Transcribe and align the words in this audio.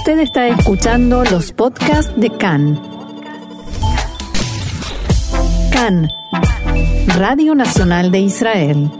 Usted 0.00 0.20
está 0.20 0.48
escuchando 0.48 1.24
los 1.24 1.52
podcasts 1.52 2.10
de 2.18 2.30
CAN. 2.30 2.80
CAN, 5.70 6.08
Radio 7.18 7.54
Nacional 7.54 8.10
de 8.10 8.20
Israel. 8.20 8.90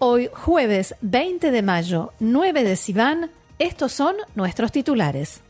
Hoy, 0.00 0.28
jueves 0.34 0.94
20 1.00 1.50
de 1.50 1.62
mayo, 1.62 2.12
9 2.20 2.62
de 2.62 2.76
Sivan, 2.76 3.30
estos 3.58 3.92
son 3.92 4.16
nuestros 4.34 4.70
titulares. 4.70 5.40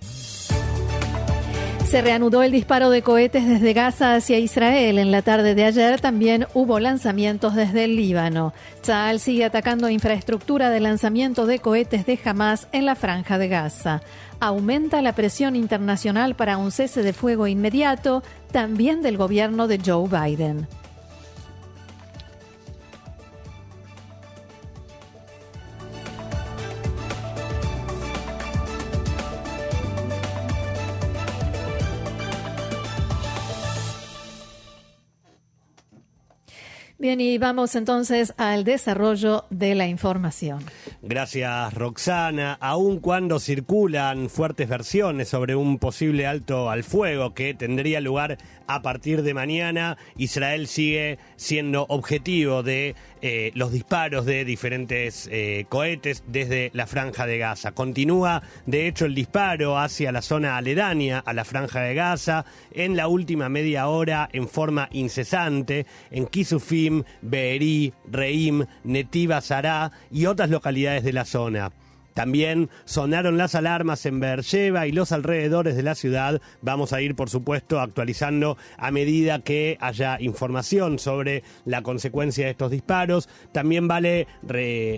Se 1.92 2.00
reanudó 2.00 2.42
el 2.42 2.52
disparo 2.52 2.88
de 2.88 3.02
cohetes 3.02 3.46
desde 3.46 3.74
Gaza 3.74 4.14
hacia 4.14 4.38
Israel. 4.38 4.98
En 4.98 5.10
la 5.10 5.20
tarde 5.20 5.54
de 5.54 5.66
ayer 5.66 6.00
también 6.00 6.46
hubo 6.54 6.80
lanzamientos 6.80 7.54
desde 7.54 7.84
el 7.84 7.96
Líbano. 7.96 8.54
Tzal 8.80 9.20
sigue 9.20 9.44
atacando 9.44 9.90
infraestructura 9.90 10.70
de 10.70 10.80
lanzamiento 10.80 11.44
de 11.44 11.58
cohetes 11.58 12.06
de 12.06 12.18
Hamas 12.24 12.66
en 12.72 12.86
la 12.86 12.94
franja 12.94 13.36
de 13.36 13.48
Gaza. 13.48 14.00
Aumenta 14.40 15.02
la 15.02 15.14
presión 15.14 15.54
internacional 15.54 16.34
para 16.34 16.56
un 16.56 16.70
cese 16.70 17.02
de 17.02 17.12
fuego 17.12 17.46
inmediato, 17.46 18.22
también 18.52 19.02
del 19.02 19.18
gobierno 19.18 19.68
de 19.68 19.78
Joe 19.84 20.08
Biden. 20.08 20.66
Bien, 37.02 37.20
y 37.20 37.36
vamos 37.36 37.74
entonces 37.74 38.32
al 38.36 38.62
desarrollo 38.62 39.44
de 39.50 39.74
la 39.74 39.88
información. 39.88 40.60
Gracias, 41.02 41.74
Roxana. 41.74 42.56
Aun 42.60 43.00
cuando 43.00 43.40
circulan 43.40 44.30
fuertes 44.30 44.68
versiones 44.68 45.28
sobre 45.28 45.56
un 45.56 45.80
posible 45.80 46.28
alto 46.28 46.70
al 46.70 46.84
fuego 46.84 47.34
que 47.34 47.54
tendría 47.54 48.00
lugar 48.00 48.38
a 48.68 48.82
partir 48.82 49.24
de 49.24 49.34
mañana, 49.34 49.98
Israel 50.16 50.68
sigue 50.68 51.18
siendo 51.34 51.86
objetivo 51.88 52.62
de 52.62 52.94
eh, 53.22 53.52
los 53.54 53.72
disparos 53.72 54.26
de 54.26 54.44
diferentes 54.44 55.28
eh, 55.30 55.66
cohetes 55.68 56.24
desde 56.26 56.70
la 56.74 56.86
franja 56.86 57.24
de 57.24 57.38
Gaza. 57.38 57.72
Continúa, 57.72 58.42
de 58.66 58.88
hecho, 58.88 59.06
el 59.06 59.14
disparo 59.14 59.78
hacia 59.78 60.12
la 60.12 60.22
zona 60.22 60.56
aledaña 60.56 61.20
a 61.20 61.32
la 61.32 61.44
franja 61.44 61.80
de 61.80 61.94
Gaza 61.94 62.44
en 62.72 62.96
la 62.96 63.06
última 63.06 63.48
media 63.48 63.86
hora 63.88 64.28
en 64.32 64.48
forma 64.48 64.88
incesante 64.90 65.86
en 66.10 66.26
Kisufim, 66.26 67.04
Be'eri, 67.20 67.92
Reim, 68.10 68.66
Netiva 68.84 69.40
Sará 69.40 69.92
y 70.10 70.26
otras 70.26 70.50
localidades 70.50 71.04
de 71.04 71.12
la 71.12 71.24
zona. 71.24 71.70
También 72.14 72.70
sonaron 72.84 73.38
las 73.38 73.54
alarmas 73.54 74.04
en 74.06 74.20
Beersheba 74.20 74.86
y 74.86 74.92
los 74.92 75.12
alrededores 75.12 75.76
de 75.76 75.82
la 75.82 75.94
ciudad. 75.94 76.40
Vamos 76.60 76.92
a 76.92 77.00
ir, 77.00 77.14
por 77.14 77.30
supuesto, 77.30 77.80
actualizando 77.80 78.56
a 78.76 78.90
medida 78.90 79.40
que 79.40 79.78
haya 79.80 80.20
información 80.20 80.98
sobre 80.98 81.42
la 81.64 81.82
consecuencia 81.82 82.44
de 82.44 82.50
estos 82.52 82.70
disparos. 82.70 83.28
También 83.52 83.88
vale 83.88 84.26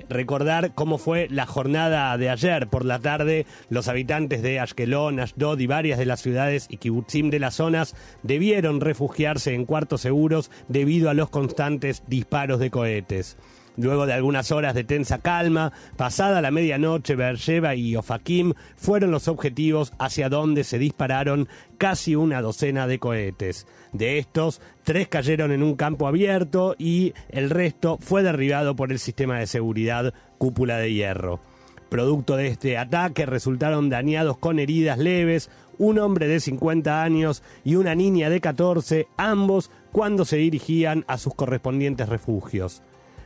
recordar 0.08 0.74
cómo 0.74 0.98
fue 0.98 1.28
la 1.30 1.46
jornada 1.46 2.16
de 2.18 2.30
ayer 2.30 2.68
por 2.68 2.84
la 2.84 2.98
tarde. 2.98 3.46
Los 3.68 3.88
habitantes 3.88 4.42
de 4.42 4.60
Ashkelon, 4.60 5.20
Ashdod 5.20 5.60
y 5.60 5.66
varias 5.66 5.98
de 5.98 6.06
las 6.06 6.20
ciudades 6.20 6.66
y 6.68 6.78
kibutzim 6.78 7.30
de 7.30 7.38
las 7.38 7.54
zonas 7.54 7.94
debieron 8.22 8.80
refugiarse 8.80 9.54
en 9.54 9.64
cuartos 9.64 10.00
seguros 10.00 10.50
debido 10.68 11.10
a 11.10 11.14
los 11.14 11.30
constantes 11.30 12.02
disparos 12.06 12.58
de 12.58 12.70
cohetes. 12.70 13.36
Luego 13.76 14.06
de 14.06 14.12
algunas 14.12 14.52
horas 14.52 14.74
de 14.74 14.84
tensa 14.84 15.18
calma, 15.18 15.72
pasada 15.96 16.40
la 16.40 16.52
medianoche, 16.52 17.16
Beersheba 17.16 17.74
y 17.74 17.96
Ofakim 17.96 18.54
fueron 18.76 19.10
los 19.10 19.26
objetivos 19.26 19.92
hacia 19.98 20.28
donde 20.28 20.62
se 20.62 20.78
dispararon 20.78 21.48
casi 21.76 22.14
una 22.14 22.40
docena 22.40 22.86
de 22.86 23.00
cohetes. 23.00 23.66
De 23.92 24.18
estos, 24.18 24.60
tres 24.84 25.08
cayeron 25.08 25.50
en 25.50 25.64
un 25.64 25.74
campo 25.74 26.06
abierto 26.06 26.76
y 26.78 27.14
el 27.30 27.50
resto 27.50 27.98
fue 28.00 28.22
derribado 28.22 28.76
por 28.76 28.92
el 28.92 29.00
sistema 29.00 29.40
de 29.40 29.48
seguridad 29.48 30.14
Cúpula 30.38 30.78
de 30.78 30.92
Hierro. 30.92 31.40
Producto 31.88 32.36
de 32.36 32.48
este 32.48 32.78
ataque 32.78 33.26
resultaron 33.26 33.88
dañados 33.88 34.38
con 34.38 34.58
heridas 34.58 34.98
leves 34.98 35.50
un 35.78 35.98
hombre 35.98 36.28
de 36.28 36.38
50 36.38 37.02
años 37.02 37.42
y 37.64 37.74
una 37.74 37.94
niña 37.94 38.30
de 38.30 38.40
14, 38.40 39.08
ambos 39.16 39.70
cuando 39.92 40.24
se 40.24 40.36
dirigían 40.36 41.04
a 41.08 41.18
sus 41.18 41.34
correspondientes 41.34 42.08
refugios. 42.08 42.82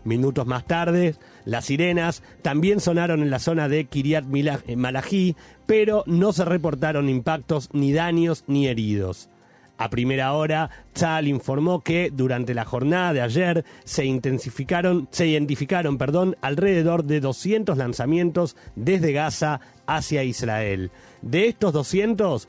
Minutos 0.09 0.47
más 0.47 0.67
tarde, 0.67 1.17
las 1.45 1.67
sirenas 1.67 2.23
también 2.41 2.81
sonaron 2.81 3.21
en 3.21 3.29
la 3.29 3.39
zona 3.39 3.69
de 3.69 3.85
Kiryat 3.85 4.25
eh, 4.67 4.75
Malají, 4.75 5.37
pero 5.67 6.03
no 6.07 6.33
se 6.33 6.47
reportaron 6.47 7.11
impactos, 7.11 7.69
ni 7.75 7.93
daños, 7.93 8.43
ni 8.47 8.69
heridos. 8.69 9.29
A 9.77 9.91
primera 9.91 10.33
hora, 10.33 10.71
Chal 10.95 11.29
informó 11.29 11.83
que 11.83 12.11
durante 12.11 12.55
la 12.55 12.65
jornada 12.65 13.13
de 13.13 13.21
ayer 13.21 13.67
se 13.85 14.07
intensificaron, 14.07 15.09
se 15.11 15.27
identificaron, 15.27 15.99
perdón, 15.99 16.39
alrededor 16.41 17.05
de 17.05 17.21
200 17.21 17.77
lanzamientos 17.77 18.57
desde 18.77 19.13
Gaza 19.13 19.61
hacia 19.87 20.25
Israel. 20.25 20.91
De 21.21 21.49
estos 21.49 21.75
200 21.75 22.49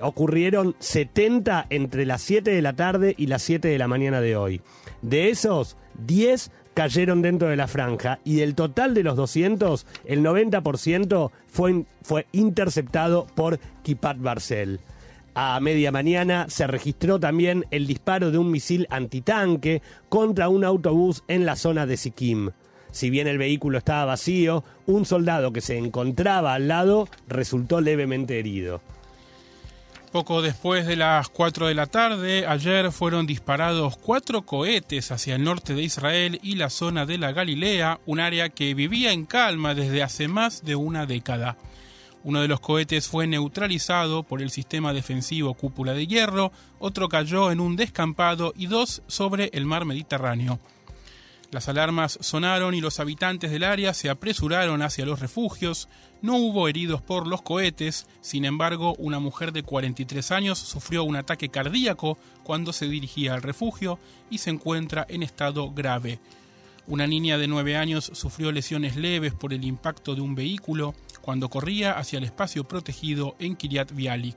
ocurrieron 0.00 0.74
70 0.80 1.66
entre 1.70 2.04
las 2.04 2.20
7 2.22 2.50
de 2.50 2.62
la 2.62 2.72
tarde 2.72 3.14
y 3.16 3.28
las 3.28 3.42
7 3.42 3.68
de 3.68 3.78
la 3.78 3.86
mañana 3.86 4.20
de 4.20 4.36
hoy. 4.36 4.60
De 5.02 5.30
esos, 5.30 5.76
10 6.04 6.50
cayeron 6.76 7.22
dentro 7.22 7.48
de 7.48 7.56
la 7.56 7.68
franja 7.68 8.18
y 8.22 8.36
del 8.36 8.54
total 8.54 8.92
de 8.92 9.02
los 9.02 9.16
200, 9.16 9.86
el 10.04 10.22
90% 10.22 11.30
fue, 11.46 11.84
fue 12.02 12.26
interceptado 12.32 13.26
por 13.34 13.58
Kipat 13.82 14.18
Barcel. 14.20 14.80
A 15.34 15.58
media 15.60 15.90
mañana 15.90 16.44
se 16.50 16.66
registró 16.66 17.18
también 17.18 17.64
el 17.70 17.86
disparo 17.86 18.30
de 18.30 18.36
un 18.36 18.50
misil 18.50 18.86
antitanque 18.90 19.80
contra 20.10 20.50
un 20.50 20.64
autobús 20.64 21.24
en 21.28 21.46
la 21.46 21.56
zona 21.56 21.86
de 21.86 21.96
Sikkim. 21.96 22.50
Si 22.90 23.08
bien 23.08 23.26
el 23.26 23.38
vehículo 23.38 23.78
estaba 23.78 24.04
vacío, 24.04 24.62
un 24.86 25.06
soldado 25.06 25.54
que 25.54 25.62
se 25.62 25.78
encontraba 25.78 26.52
al 26.52 26.68
lado 26.68 27.08
resultó 27.26 27.80
levemente 27.80 28.38
herido. 28.38 28.82
Poco 30.16 30.40
después 30.40 30.86
de 30.86 30.96
las 30.96 31.28
4 31.28 31.66
de 31.66 31.74
la 31.74 31.84
tarde, 31.84 32.46
ayer 32.46 32.90
fueron 32.90 33.26
disparados 33.26 33.98
cuatro 33.98 34.46
cohetes 34.46 35.12
hacia 35.12 35.34
el 35.34 35.44
norte 35.44 35.74
de 35.74 35.82
Israel 35.82 36.40
y 36.42 36.54
la 36.54 36.70
zona 36.70 37.04
de 37.04 37.18
la 37.18 37.32
Galilea, 37.32 38.00
un 38.06 38.20
área 38.20 38.48
que 38.48 38.72
vivía 38.72 39.12
en 39.12 39.26
calma 39.26 39.74
desde 39.74 40.02
hace 40.02 40.26
más 40.26 40.64
de 40.64 40.74
una 40.74 41.04
década. 41.04 41.58
Uno 42.24 42.40
de 42.40 42.48
los 42.48 42.60
cohetes 42.60 43.08
fue 43.08 43.26
neutralizado 43.26 44.22
por 44.22 44.40
el 44.40 44.48
sistema 44.48 44.94
defensivo 44.94 45.52
Cúpula 45.52 45.92
de 45.92 46.06
Hierro, 46.06 46.50
otro 46.78 47.10
cayó 47.10 47.50
en 47.50 47.60
un 47.60 47.76
descampado 47.76 48.54
y 48.56 48.68
dos 48.68 49.02
sobre 49.08 49.50
el 49.52 49.66
mar 49.66 49.84
Mediterráneo. 49.84 50.60
Las 51.52 51.68
alarmas 51.68 52.18
sonaron 52.20 52.74
y 52.74 52.80
los 52.80 52.98
habitantes 52.98 53.50
del 53.52 53.62
área 53.62 53.94
se 53.94 54.10
apresuraron 54.10 54.82
hacia 54.82 55.06
los 55.06 55.20
refugios. 55.20 55.88
No 56.20 56.36
hubo 56.36 56.66
heridos 56.68 57.00
por 57.00 57.26
los 57.26 57.42
cohetes, 57.42 58.06
sin 58.20 58.44
embargo, 58.44 58.94
una 58.98 59.20
mujer 59.20 59.52
de 59.52 59.62
43 59.62 60.32
años 60.32 60.58
sufrió 60.58 61.04
un 61.04 61.14
ataque 61.14 61.48
cardíaco 61.48 62.18
cuando 62.42 62.72
se 62.72 62.88
dirigía 62.88 63.34
al 63.34 63.42
refugio 63.42 63.98
y 64.28 64.38
se 64.38 64.50
encuentra 64.50 65.06
en 65.08 65.22
estado 65.22 65.70
grave. 65.70 66.18
Una 66.88 67.06
niña 67.06 67.38
de 67.38 67.48
9 67.48 67.76
años 67.76 68.10
sufrió 68.12 68.50
lesiones 68.50 68.96
leves 68.96 69.32
por 69.32 69.52
el 69.52 69.64
impacto 69.64 70.14
de 70.14 70.20
un 70.22 70.34
vehículo 70.34 70.94
cuando 71.20 71.48
corría 71.48 71.92
hacia 71.92 72.18
el 72.18 72.24
espacio 72.24 72.64
protegido 72.64 73.36
en 73.38 73.56
Kiryat 73.56 73.92
Bialik. 73.92 74.36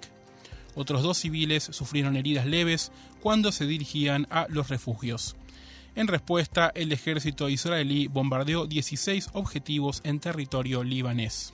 Otros 0.76 1.02
dos 1.02 1.18
civiles 1.18 1.64
sufrieron 1.64 2.16
heridas 2.16 2.46
leves 2.46 2.92
cuando 3.20 3.52
se 3.52 3.66
dirigían 3.66 4.28
a 4.30 4.46
los 4.50 4.70
refugios. 4.70 5.36
En 5.96 6.08
respuesta, 6.08 6.72
el 6.76 6.92
ejército 6.92 7.50
israelí 7.50 8.08
bombardeó 8.08 8.68
16 8.68 9.30
objetivos 9.34 10.02
en 10.04 10.20
territorio 10.20 10.84
libanés. 10.84 11.54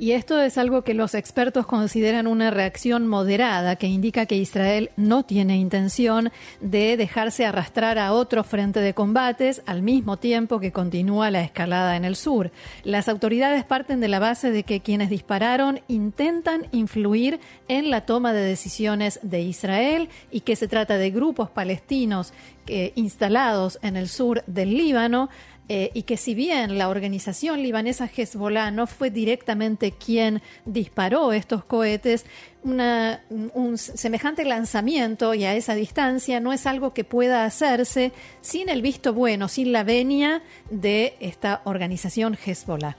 Y 0.00 0.12
esto 0.12 0.40
es 0.40 0.58
algo 0.58 0.82
que 0.82 0.94
los 0.94 1.16
expertos 1.16 1.66
consideran 1.66 2.28
una 2.28 2.52
reacción 2.52 3.08
moderada, 3.08 3.74
que 3.74 3.88
indica 3.88 4.26
que 4.26 4.36
Israel 4.36 4.90
no 4.96 5.24
tiene 5.24 5.56
intención 5.56 6.30
de 6.60 6.96
dejarse 6.96 7.44
arrastrar 7.44 7.98
a 7.98 8.12
otro 8.12 8.44
frente 8.44 8.78
de 8.78 8.94
combates 8.94 9.60
al 9.66 9.82
mismo 9.82 10.16
tiempo 10.16 10.60
que 10.60 10.70
continúa 10.70 11.32
la 11.32 11.42
escalada 11.42 11.96
en 11.96 12.04
el 12.04 12.14
sur. 12.14 12.52
Las 12.84 13.08
autoridades 13.08 13.64
parten 13.64 13.98
de 13.98 14.06
la 14.06 14.20
base 14.20 14.52
de 14.52 14.62
que 14.62 14.82
quienes 14.82 15.10
dispararon 15.10 15.80
intentan 15.88 16.68
influir 16.70 17.40
en 17.66 17.90
la 17.90 18.02
toma 18.02 18.32
de 18.32 18.42
decisiones 18.42 19.18
de 19.24 19.40
Israel 19.40 20.10
y 20.30 20.42
que 20.42 20.54
se 20.54 20.68
trata 20.68 20.96
de 20.96 21.10
grupos 21.10 21.50
palestinos 21.50 22.32
eh, 22.68 22.92
instalados 22.94 23.80
en 23.82 23.96
el 23.96 24.08
sur 24.08 24.44
del 24.46 24.76
Líbano 24.76 25.28
eh, 25.68 25.90
y 25.92 26.02
que 26.02 26.16
si 26.16 26.34
bien 26.34 26.78
la 26.78 26.88
organización 26.88 27.62
libanesa 27.62 28.08
Hezbollah 28.14 28.70
no 28.70 28.86
fue 28.86 29.10
directamente 29.10 29.92
quien 29.92 30.40
disparó 30.64 31.32
estos 31.32 31.64
cohetes, 31.64 32.24
un 32.64 33.78
semejante 33.78 34.44
lanzamiento 34.44 35.34
y 35.34 35.44
a 35.44 35.54
esa 35.54 35.74
distancia 35.74 36.40
no 36.40 36.52
es 36.52 36.66
algo 36.66 36.92
que 36.92 37.04
pueda 37.04 37.44
hacerse 37.44 38.12
sin 38.40 38.68
el 38.68 38.82
visto 38.82 39.14
bueno, 39.14 39.48
sin 39.48 39.72
la 39.72 39.84
venia 39.84 40.42
de 40.70 41.16
esta 41.20 41.62
organización 41.64 42.36
Hezbollah. 42.44 42.96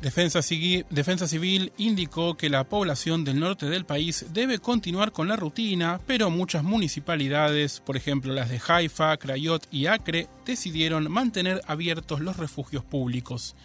Defensa, 0.00 0.42
Civil 0.42 1.72
indicó 1.78 2.36
que 2.36 2.50
la 2.50 2.64
población 2.64 3.24
del 3.24 3.40
norte 3.40 3.66
del 3.66 3.86
país 3.86 4.26
debe 4.30 4.58
continuar 4.58 5.10
con 5.10 5.26
la 5.26 5.36
rutina, 5.36 6.00
pero 6.06 6.28
muchas 6.28 6.62
municipalidades, 6.62 7.80
por 7.80 7.96
ejemplo 7.96 8.34
las 8.34 8.50
de 8.50 8.60
Haifa, 8.66 9.16
Crayot 9.16 9.66
y 9.70 9.86
Acre, 9.86 10.28
decidieron 10.44 11.10
mantener 11.10 11.62
abiertos 11.66 12.20
los 12.20 12.36
refugios 12.36 12.84
públicos. 12.84 13.56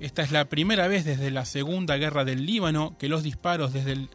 Esta 0.00 0.22
es 0.22 0.32
la 0.32 0.46
primera 0.46 0.88
vez 0.88 1.04
desde 1.04 1.30
la 1.30 1.44
Segunda 1.44 1.96
Guerra 1.96 2.24
del 2.24 2.44
Líbano 2.44 2.96
que 2.98 3.08
los 3.08 3.22
disparos 3.22 3.72
desde 3.72 3.92
el, 3.92 4.10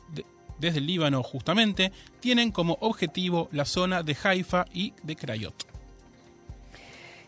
desde 0.60 0.80
el 0.80 0.88
Líbano 0.88 1.24
justamente 1.24 1.94
tienen 2.20 2.52
como 2.52 2.78
objetivo 2.82 3.48
la 3.54 3.64
zona 3.64 4.04
de 4.04 4.18
Haifa 4.22 4.66
y 4.74 4.94
de 5.04 5.16
Crayot. 5.16 5.71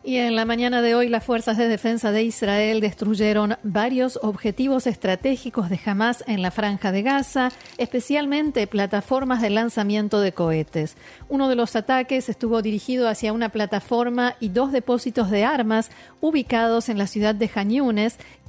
Y 0.06 0.18
en 0.18 0.36
la 0.36 0.44
mañana 0.44 0.82
de 0.82 0.96
hoy 0.96 1.08
las 1.08 1.24
fuerzas 1.24 1.58
de 1.58 1.70
defensa 1.70 2.12
de 2.12 2.24
Israel 2.24 2.82
destruyeron 2.82 3.56
varios 3.64 4.20
objetivos 4.22 4.86
estratégicos 4.86 5.70
de 5.70 5.80
Hamas 5.86 6.26
en 6.28 6.42
la 6.42 6.52
franja 6.52 6.92
de 6.92 7.04
Gaza, 7.04 7.54
especialmente 7.78 8.68
plataformas 8.68 9.42
de 9.42 9.50
lanzamiento 9.50 10.20
de 10.20 10.34
cohetes. 10.34 10.98
Uno 11.30 11.48
de 11.48 11.56
los 11.56 11.78
ataques 11.78 12.28
estuvo 12.28 12.62
dirigido 12.62 13.08
hacia 13.08 13.32
una 13.32 13.48
plataforma 13.48 14.36
y 14.42 14.50
dos 14.50 14.74
depósitos 14.74 15.32
de 15.32 15.46
armas 15.46 15.90
ubicados 16.20 16.90
en 16.90 16.98
la 16.98 17.08
ciudad 17.08 17.34
de 17.34 17.50
Han 17.56 17.72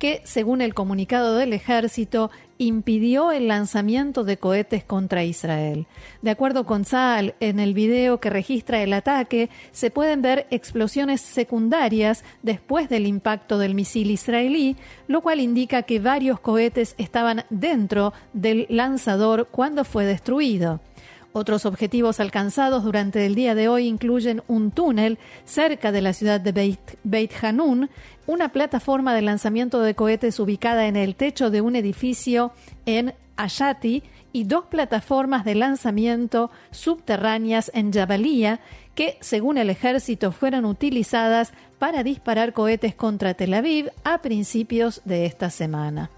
que, 0.00 0.22
según 0.24 0.60
el 0.60 0.74
comunicado 0.74 1.36
del 1.36 1.52
ejército, 1.52 2.32
impidió 2.58 3.32
el 3.32 3.48
lanzamiento 3.48 4.24
de 4.24 4.36
cohetes 4.36 4.84
contra 4.84 5.24
Israel. 5.24 5.86
De 6.22 6.30
acuerdo 6.30 6.64
con 6.64 6.84
Saal, 6.84 7.34
en 7.40 7.60
el 7.60 7.74
video 7.74 8.20
que 8.20 8.30
registra 8.30 8.82
el 8.82 8.92
ataque 8.92 9.50
se 9.72 9.90
pueden 9.90 10.22
ver 10.22 10.46
explosiones 10.50 11.20
secundarias 11.20 12.24
después 12.42 12.88
del 12.88 13.06
impacto 13.06 13.58
del 13.58 13.74
misil 13.74 14.10
israelí, 14.10 14.76
lo 15.08 15.20
cual 15.20 15.40
indica 15.40 15.82
que 15.82 16.00
varios 16.00 16.40
cohetes 16.40 16.94
estaban 16.98 17.44
dentro 17.50 18.12
del 18.32 18.66
lanzador 18.68 19.48
cuando 19.50 19.84
fue 19.84 20.04
destruido. 20.04 20.80
Otros 21.36 21.66
objetivos 21.66 22.20
alcanzados 22.20 22.84
durante 22.84 23.26
el 23.26 23.34
día 23.34 23.56
de 23.56 23.66
hoy 23.66 23.88
incluyen 23.88 24.44
un 24.46 24.70
túnel 24.70 25.18
cerca 25.44 25.90
de 25.90 26.00
la 26.00 26.12
ciudad 26.12 26.40
de 26.40 26.78
Beit, 27.02 27.32
Hanun, 27.42 27.90
una 28.28 28.50
plataforma 28.50 29.12
de 29.12 29.22
lanzamiento 29.22 29.80
de 29.80 29.96
cohetes 29.96 30.38
ubicada 30.38 30.86
en 30.86 30.94
el 30.94 31.16
techo 31.16 31.50
de 31.50 31.60
un 31.60 31.74
edificio 31.74 32.52
en 32.86 33.14
Ayati 33.34 34.04
y 34.32 34.44
dos 34.44 34.66
plataformas 34.66 35.44
de 35.44 35.56
lanzamiento 35.56 36.52
subterráneas 36.70 37.68
en 37.74 37.92
Jabalía 37.92 38.60
que, 38.94 39.18
según 39.20 39.58
el 39.58 39.70
ejército, 39.70 40.30
fueron 40.30 40.64
utilizadas 40.64 41.52
para 41.80 42.04
disparar 42.04 42.52
cohetes 42.52 42.94
contra 42.94 43.34
Tel 43.34 43.54
Aviv 43.54 43.90
a 44.04 44.22
principios 44.22 45.02
de 45.04 45.26
esta 45.26 45.50
semana. 45.50 46.10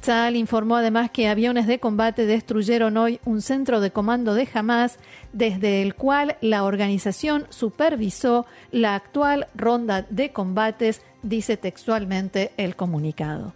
Tzal 0.00 0.36
informó 0.36 0.76
además 0.76 1.10
que 1.10 1.28
aviones 1.28 1.66
de 1.66 1.78
combate 1.78 2.26
destruyeron 2.26 2.96
hoy 2.96 3.20
un 3.24 3.42
centro 3.42 3.80
de 3.80 3.90
comando 3.90 4.34
de 4.34 4.48
Hamas, 4.52 4.98
desde 5.32 5.82
el 5.82 5.94
cual 5.94 6.36
la 6.40 6.64
organización 6.64 7.46
supervisó 7.50 8.46
la 8.70 8.94
actual 8.94 9.48
ronda 9.54 10.06
de 10.08 10.32
combates, 10.32 11.02
dice 11.22 11.56
textualmente 11.56 12.52
el 12.56 12.76
comunicado. 12.76 13.54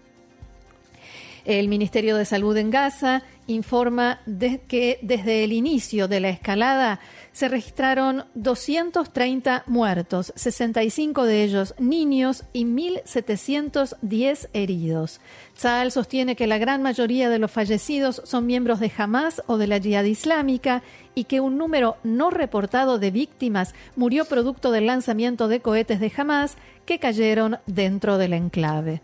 El 1.45 1.69
Ministerio 1.69 2.17
de 2.17 2.25
Salud 2.25 2.57
en 2.57 2.71
Gaza 2.71 3.23
informa 3.47 4.21
de 4.25 4.61
que 4.61 4.99
desde 5.03 5.45
el 5.45 5.53
inicio 5.53 6.09
de 6.09 6.21
la 6.21 6.31
escalada 6.31 7.01
se 7.35 7.49
registraron 7.49 8.25
230 8.35 9.65
muertos, 9.67 10.33
65 10.37 11.25
de 11.25 11.43
ellos 11.43 11.75
niños 11.79 12.45
y 12.53 12.65
1.710 12.65 14.49
heridos. 14.53 15.21
Saal 15.55 15.91
sostiene 15.91 16.37
que 16.37 16.47
la 16.47 16.59
gran 16.59 16.81
mayoría 16.81 17.29
de 17.29 17.41
los 17.41 17.51
fallecidos 17.51 18.23
son 18.25 18.47
miembros 18.47 18.79
de 18.79 18.93
Hamas 18.97 19.43
o 19.49 19.59
de 19.59 19.67
la 19.67 19.81
Jihad 19.81 20.05
Islámica 20.05 20.85
y 21.17 21.25
que 21.25 21.41
un 21.41 21.59
número 21.59 21.97
no 22.05 22.31
reportado 22.31 23.01
de 23.01 23.11
víctimas 23.11 23.75
murió 23.97 24.27
producto 24.27 24.71
del 24.71 24.87
lanzamiento 24.87 25.49
de 25.49 25.59
cohetes 25.59 25.99
de 25.99 26.13
Hamas 26.17 26.57
que 26.87 27.01
cayeron 27.01 27.59
dentro 27.67 28.17
del 28.17 28.33
enclave. 28.33 29.03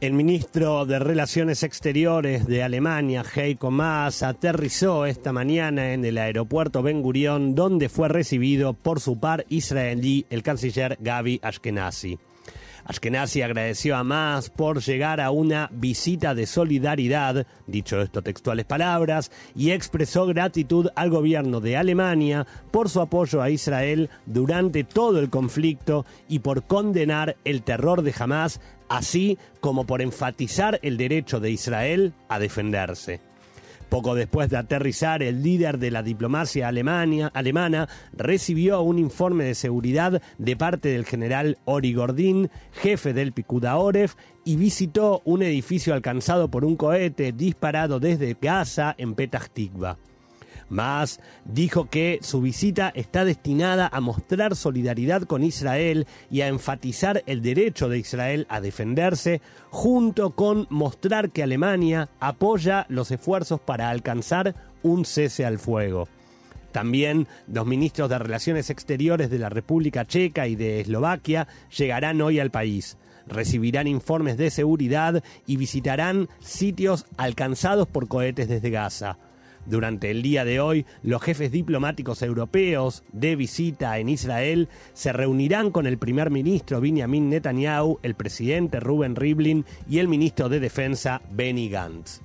El 0.00 0.12
ministro 0.12 0.86
de 0.86 1.00
Relaciones 1.00 1.64
Exteriores 1.64 2.46
de 2.46 2.62
Alemania, 2.62 3.24
Heiko 3.34 3.72
Maas, 3.72 4.22
aterrizó 4.22 5.06
esta 5.06 5.32
mañana 5.32 5.92
en 5.92 6.04
el 6.04 6.18
aeropuerto 6.18 6.82
Ben 6.84 7.02
Gurion, 7.02 7.56
donde 7.56 7.88
fue 7.88 8.08
recibido 8.08 8.74
por 8.74 9.00
su 9.00 9.18
par 9.18 9.44
israelí, 9.48 10.24
el 10.30 10.44
canciller 10.44 10.98
Gaby 11.00 11.40
Ashkenazi. 11.42 12.16
Ashkenazi 12.84 13.42
agradeció 13.42 13.96
a 13.96 14.04
Maas 14.04 14.50
por 14.50 14.80
llegar 14.80 15.20
a 15.20 15.30
una 15.30 15.68
visita 15.72 16.34
de 16.34 16.46
solidaridad, 16.46 17.46
dicho 17.66 18.00
esto 18.00 18.22
textuales 18.22 18.64
palabras, 18.64 19.30
y 19.54 19.70
expresó 19.70 20.26
gratitud 20.26 20.88
al 20.94 21.10
gobierno 21.10 21.60
de 21.60 21.76
Alemania 21.76 22.46
por 22.70 22.88
su 22.88 23.00
apoyo 23.00 23.42
a 23.42 23.50
Israel 23.50 24.10
durante 24.26 24.84
todo 24.84 25.18
el 25.18 25.30
conflicto 25.30 26.06
y 26.28 26.40
por 26.40 26.64
condenar 26.64 27.36
el 27.44 27.62
terror 27.62 28.02
de 28.02 28.14
Hamas 28.18 28.60
así 28.88 29.38
como 29.60 29.86
por 29.86 30.02
enfatizar 30.02 30.80
el 30.82 30.96
derecho 30.96 31.40
de 31.40 31.50
Israel 31.50 32.14
a 32.28 32.38
defenderse. 32.38 33.20
Poco 33.88 34.14
después 34.14 34.50
de 34.50 34.58
aterrizar, 34.58 35.22
el 35.22 35.42
líder 35.42 35.78
de 35.78 35.90
la 35.90 36.02
diplomacia 36.02 36.68
alemana 36.68 37.88
recibió 38.12 38.82
un 38.82 38.98
informe 38.98 39.44
de 39.44 39.54
seguridad 39.54 40.20
de 40.36 40.56
parte 40.56 40.90
del 40.90 41.06
general 41.06 41.56
Ori 41.64 41.94
Gordín, 41.94 42.50
jefe 42.72 43.14
del 43.14 43.32
Picuda 43.32 43.76
Oref, 43.76 44.14
y 44.44 44.56
visitó 44.56 45.22
un 45.24 45.42
edificio 45.42 45.94
alcanzado 45.94 46.50
por 46.50 46.64
un 46.64 46.76
cohete 46.76 47.32
disparado 47.32 47.98
desde 47.98 48.36
Gaza 48.40 48.94
en 48.98 49.14
Petah 49.14 49.46
Tikva. 49.52 49.96
Más 50.68 51.20
dijo 51.44 51.88
que 51.88 52.18
su 52.22 52.40
visita 52.40 52.92
está 52.94 53.24
destinada 53.24 53.88
a 53.90 54.00
mostrar 54.00 54.54
solidaridad 54.54 55.22
con 55.22 55.42
Israel 55.42 56.06
y 56.30 56.42
a 56.42 56.48
enfatizar 56.48 57.22
el 57.26 57.42
derecho 57.42 57.88
de 57.88 57.98
Israel 57.98 58.46
a 58.50 58.60
defenderse, 58.60 59.40
junto 59.70 60.30
con 60.30 60.66
mostrar 60.70 61.30
que 61.30 61.42
Alemania 61.42 62.10
apoya 62.20 62.86
los 62.88 63.10
esfuerzos 63.10 63.60
para 63.60 63.90
alcanzar 63.90 64.54
un 64.82 65.04
cese 65.04 65.46
al 65.46 65.58
fuego. 65.58 66.08
También 66.72 67.26
los 67.46 67.66
ministros 67.66 68.10
de 68.10 68.18
Relaciones 68.18 68.68
Exteriores 68.68 69.30
de 69.30 69.38
la 69.38 69.48
República 69.48 70.04
Checa 70.04 70.46
y 70.46 70.54
de 70.54 70.80
Eslovaquia 70.80 71.48
llegarán 71.76 72.20
hoy 72.20 72.40
al 72.40 72.50
país 72.50 72.98
recibirán 73.28 73.86
informes 73.86 74.36
de 74.38 74.50
seguridad 74.50 75.22
y 75.46 75.56
visitarán 75.56 76.28
sitios 76.40 77.06
alcanzados 77.16 77.86
por 77.86 78.08
cohetes 78.08 78.48
desde 78.48 78.70
Gaza. 78.70 79.18
Durante 79.68 80.10
el 80.10 80.22
día 80.22 80.46
de 80.46 80.60
hoy, 80.60 80.86
los 81.02 81.20
jefes 81.20 81.52
diplomáticos 81.52 82.22
europeos 82.22 83.04
de 83.12 83.36
visita 83.36 83.98
en 83.98 84.08
Israel 84.08 84.70
se 84.94 85.12
reunirán 85.12 85.70
con 85.70 85.86
el 85.86 85.98
primer 85.98 86.30
ministro 86.30 86.80
Benjamin 86.80 87.28
Netanyahu, 87.28 87.98
el 88.02 88.14
presidente 88.14 88.80
Ruben 88.80 89.14
Rivlin 89.14 89.66
y 89.86 89.98
el 89.98 90.08
ministro 90.08 90.48
de 90.48 90.60
Defensa 90.60 91.20
Benny 91.30 91.68
Gantz. 91.68 92.22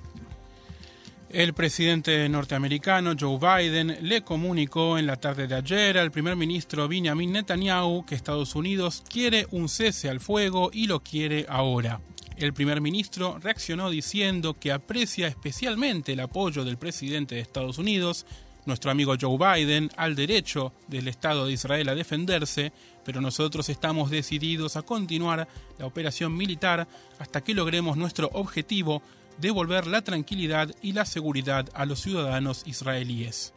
El 1.28 1.52
presidente 1.52 2.26
norteamericano 2.30 3.12
Joe 3.18 3.38
Biden 3.38 3.98
le 4.02 4.22
comunicó 4.22 4.96
en 4.96 5.06
la 5.06 5.16
tarde 5.16 5.46
de 5.46 5.56
ayer 5.56 5.98
al 5.98 6.12
primer 6.12 6.36
ministro 6.36 6.88
Benjamin 6.88 7.32
Netanyahu 7.32 8.06
que 8.06 8.14
Estados 8.14 8.54
Unidos 8.54 9.02
quiere 9.06 9.46
un 9.50 9.68
cese 9.68 10.08
al 10.08 10.20
fuego 10.20 10.70
y 10.72 10.86
lo 10.86 11.00
quiere 11.00 11.44
ahora. 11.48 12.00
El 12.36 12.52
primer 12.52 12.80
ministro 12.80 13.38
reaccionó 13.40 13.90
diciendo 13.90 14.54
que 14.54 14.72
aprecia 14.72 15.28
especialmente 15.28 16.12
el 16.12 16.20
apoyo 16.20 16.64
del 16.64 16.78
presidente 16.78 17.36
de 17.36 17.40
Estados 17.40 17.78
Unidos, 17.78 18.26
nuestro 18.66 18.90
amigo 18.90 19.14
Joe 19.20 19.38
Biden, 19.38 19.90
al 19.96 20.16
derecho 20.16 20.72
del 20.88 21.06
Estado 21.06 21.46
de 21.46 21.52
Israel 21.52 21.88
a 21.88 21.94
defenderse, 21.94 22.72
pero 23.04 23.20
nosotros 23.20 23.68
estamos 23.68 24.10
decididos 24.10 24.76
a 24.76 24.82
continuar 24.82 25.46
la 25.78 25.86
operación 25.86 26.36
militar 26.36 26.88
hasta 27.20 27.42
que 27.42 27.54
logremos 27.54 27.96
nuestro 27.96 28.30
objetivo, 28.32 29.00
devolver 29.38 29.86
la 29.86 30.02
tranquilidad 30.02 30.74
y 30.82 30.92
la 30.92 31.04
seguridad 31.04 31.68
a 31.74 31.86
los 31.86 32.00
ciudadanos 32.00 32.62
israelíes. 32.66 33.52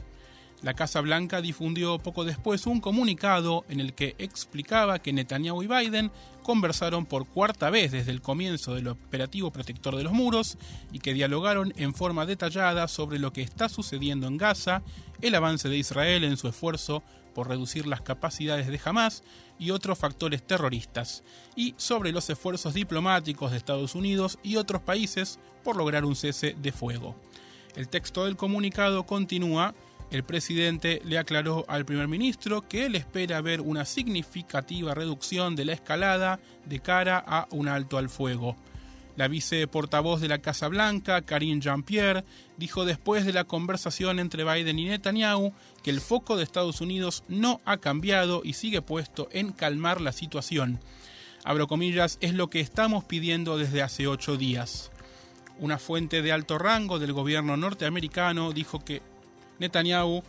La 0.64 0.74
Casa 0.74 1.02
Blanca 1.02 1.40
difundió 1.40 2.00
poco 2.00 2.26
después 2.26 2.66
un 2.66 2.82
comunicado 2.82 3.64
en 3.70 3.80
el 3.80 3.94
que 3.94 4.16
explicaba 4.18 5.00
que 5.00 5.14
Netanyahu 5.14 5.62
y 5.62 5.68
Biden 5.68 6.12
conversaron 6.42 7.06
por 7.06 7.28
cuarta 7.28 7.70
vez 7.70 7.92
desde 7.92 8.12
el 8.12 8.22
comienzo 8.22 8.74
del 8.74 8.88
operativo 8.88 9.52
protector 9.52 9.96
de 9.96 10.04
los 10.04 10.14
muros 10.14 10.58
y 10.92 11.00
que 11.00 11.14
dialogaron 11.14 11.74
en 11.78 11.94
forma 11.94 12.26
detallada 12.26 12.88
sobre 12.88 13.20
lo 13.20 13.32
que 13.34 13.42
está 13.42 13.70
sucediendo 13.70 14.26
en 14.28 14.38
Gaza, 14.38 14.82
el 15.22 15.36
avance 15.36 15.70
de 15.70 15.78
Israel 15.78 16.24
en 16.24 16.38
su 16.38 16.48
esfuerzo 16.48 17.04
por 17.36 17.50
reducir 17.50 17.86
las 17.86 18.02
capacidades 18.02 18.66
de 18.66 18.80
Hamas 18.84 19.24
y 19.60 19.70
otros 19.70 20.00
factores 20.00 20.42
terroristas, 20.42 21.24
y 21.56 21.76
sobre 21.78 22.12
los 22.12 22.28
esfuerzos 22.32 22.74
diplomáticos 22.74 23.52
de 23.52 23.58
Estados 23.58 23.94
Unidos 23.94 24.40
y 24.42 24.56
otros 24.56 24.82
países 24.82 25.38
por 25.64 25.76
lograr 25.76 26.04
un 26.04 26.16
cese 26.16 26.56
de 26.60 26.72
fuego. 26.72 27.16
El 27.76 27.90
texto 27.90 28.26
del 28.26 28.38
comunicado 28.38 29.06
continúa 29.06 29.76
el 30.10 30.24
presidente 30.24 31.02
le 31.04 31.18
aclaró 31.18 31.66
al 31.68 31.86
primer 31.86 32.08
ministro 32.08 32.68
que 32.68 32.86
él 32.86 32.96
espera 32.96 33.42
ver 33.42 33.60
una 33.60 33.84
significativa 33.84 34.94
reducción 34.94 35.56
de 35.56 35.66
la 35.66 35.74
escalada 35.74 36.40
de 36.66 36.80
cara 36.80 37.24
a 37.26 37.48
un 37.52 37.68
alto 37.68 37.98
al 37.98 38.10
fuego. 38.10 38.56
La 39.18 39.28
viceportavoz 39.28 40.22
de 40.22 40.28
la 40.28 40.38
Casa 40.38 40.68
Blanca, 40.68 41.24
Karine 41.24 41.60
Jean-Pierre, 41.60 42.24
dijo 42.56 42.86
después 42.86 43.26
de 43.26 43.34
la 43.34 43.46
conversación 43.46 44.20
entre 44.20 44.44
Biden 44.44 44.80
y 44.80 44.86
Netanyahu 44.86 45.54
que 45.84 45.90
el 45.90 46.02
foco 46.02 46.38
de 46.38 46.44
Estados 46.44 46.82
Unidos 46.82 47.24
no 47.28 47.60
ha 47.66 47.78
cambiado 47.78 48.42
y 48.46 48.54
sigue 48.54 48.82
puesto 48.82 49.28
en 49.32 49.52
calmar 49.52 50.02
la 50.02 50.12
situación. 50.12 50.80
Abro 51.44 51.68
comillas, 51.68 52.18
es 52.22 52.34
lo 52.34 52.50
que 52.50 52.60
estamos 52.60 53.04
pidiendo 53.04 53.58
desde 53.58 53.82
hace 53.82 54.08
ocho 54.08 54.38
días. 54.38 54.92
Una 55.60 55.80
fuente 55.80 56.22
de 56.22 56.32
alto 56.32 56.60
rango 56.60 57.00
del 57.00 57.14
gobierno 57.14 57.58
norteamericano 57.58 58.54
dijo 58.54 58.80
que 58.86 59.02
Netanyahu 59.60 60.24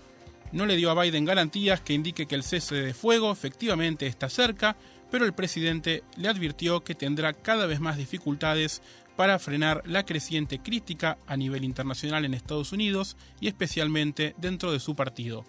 no 0.53 0.67
le 0.67 0.77
dio 0.77 0.91
a 0.91 1.03
Biden 1.03 1.25
garantías 1.25 1.81
que 1.81 1.93
indique 1.93 2.27
que 2.27 2.35
el 2.35 2.43
cese 2.43 2.75
de 2.75 2.95
fuego 2.95 3.31
efectivamente 3.31 4.07
está 4.07 4.29
cerca, 4.29 4.77
pero 5.11 5.25
el 5.25 5.35
presidente 5.35 6.03
le 6.17 6.29
advirtió 6.29 6.83
que 6.85 6.95
tendrá 6.95 7.33
cada 7.33 7.67
vez 7.67 7.81
más 7.81 7.97
dificultades 7.97 8.83
para 9.17 9.39
frenar 9.39 9.83
la 9.85 10.07
creciente 10.07 10.61
crítica 10.61 11.19
a 11.27 11.37
nivel 11.37 11.65
internacional 11.65 12.25
en 12.25 12.35
Estados 12.35 12.73
Unidos 12.73 13.17
y 13.41 13.49
especialmente 13.49 14.35
dentro 14.39 14.73
de 14.73 14.81
su 14.81 14.95
partido. 14.95 15.45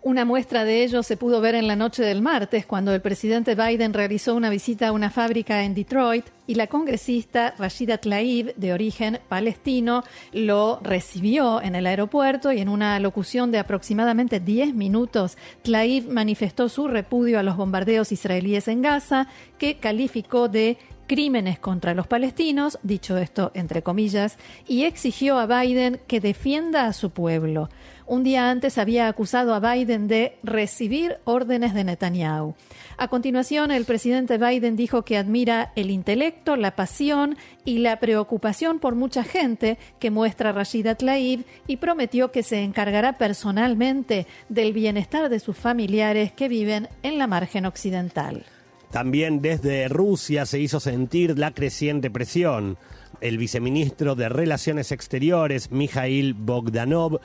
Una 0.00 0.24
muestra 0.24 0.64
de 0.64 0.84
ello 0.84 1.02
se 1.02 1.16
pudo 1.16 1.40
ver 1.40 1.56
en 1.56 1.66
la 1.66 1.74
noche 1.74 2.04
del 2.04 2.22
martes, 2.22 2.64
cuando 2.66 2.94
el 2.94 3.00
presidente 3.00 3.56
Biden 3.56 3.92
realizó 3.92 4.36
una 4.36 4.48
visita 4.48 4.86
a 4.86 4.92
una 4.92 5.10
fábrica 5.10 5.64
en 5.64 5.74
Detroit 5.74 6.24
y 6.46 6.54
la 6.54 6.68
congresista 6.68 7.52
Rashida 7.58 7.98
Tlaib, 7.98 8.54
de 8.54 8.72
origen 8.72 9.18
palestino, 9.28 10.04
lo 10.32 10.78
recibió 10.84 11.60
en 11.60 11.74
el 11.74 11.84
aeropuerto 11.84 12.52
y 12.52 12.60
en 12.60 12.68
una 12.68 13.00
locución 13.00 13.50
de 13.50 13.58
aproximadamente 13.58 14.38
10 14.38 14.72
minutos, 14.72 15.36
Tlaib 15.62 16.08
manifestó 16.08 16.68
su 16.68 16.86
repudio 16.86 17.40
a 17.40 17.42
los 17.42 17.56
bombardeos 17.56 18.12
israelíes 18.12 18.68
en 18.68 18.82
Gaza, 18.82 19.26
que 19.58 19.78
calificó 19.78 20.48
de 20.48 20.78
crímenes 21.08 21.58
contra 21.58 21.94
los 21.94 22.06
palestinos, 22.06 22.78
dicho 22.84 23.16
esto 23.16 23.50
entre 23.54 23.82
comillas, 23.82 24.38
y 24.68 24.84
exigió 24.84 25.40
a 25.40 25.46
Biden 25.46 26.00
que 26.06 26.20
defienda 26.20 26.86
a 26.86 26.92
su 26.92 27.10
pueblo. 27.10 27.68
Un 28.08 28.24
día 28.24 28.50
antes 28.50 28.78
había 28.78 29.06
acusado 29.06 29.52
a 29.52 29.60
Biden 29.60 30.08
de 30.08 30.38
recibir 30.42 31.18
órdenes 31.24 31.74
de 31.74 31.84
Netanyahu. 31.84 32.54
A 32.96 33.08
continuación, 33.08 33.70
el 33.70 33.84
presidente 33.84 34.38
Biden 34.38 34.76
dijo 34.76 35.02
que 35.02 35.18
admira 35.18 35.72
el 35.76 35.90
intelecto, 35.90 36.56
la 36.56 36.74
pasión 36.74 37.36
y 37.66 37.80
la 37.80 38.00
preocupación 38.00 38.78
por 38.78 38.94
mucha 38.94 39.24
gente 39.24 39.76
que 39.98 40.10
muestra 40.10 40.52
Rashida 40.52 40.94
Tlaib 40.94 41.44
y 41.66 41.76
prometió 41.76 42.32
que 42.32 42.42
se 42.42 42.62
encargará 42.62 43.18
personalmente 43.18 44.26
del 44.48 44.72
bienestar 44.72 45.28
de 45.28 45.38
sus 45.38 45.58
familiares 45.58 46.32
que 46.32 46.48
viven 46.48 46.88
en 47.02 47.18
la 47.18 47.26
margen 47.26 47.66
occidental. 47.66 48.46
También 48.90 49.42
desde 49.42 49.86
Rusia 49.88 50.46
se 50.46 50.58
hizo 50.60 50.80
sentir 50.80 51.38
la 51.38 51.50
creciente 51.50 52.10
presión. 52.10 52.78
El 53.20 53.36
viceministro 53.36 54.14
de 54.14 54.30
Relaciones 54.30 54.92
Exteriores, 54.92 55.70
Mikhail 55.70 56.32
Bogdanov, 56.32 57.20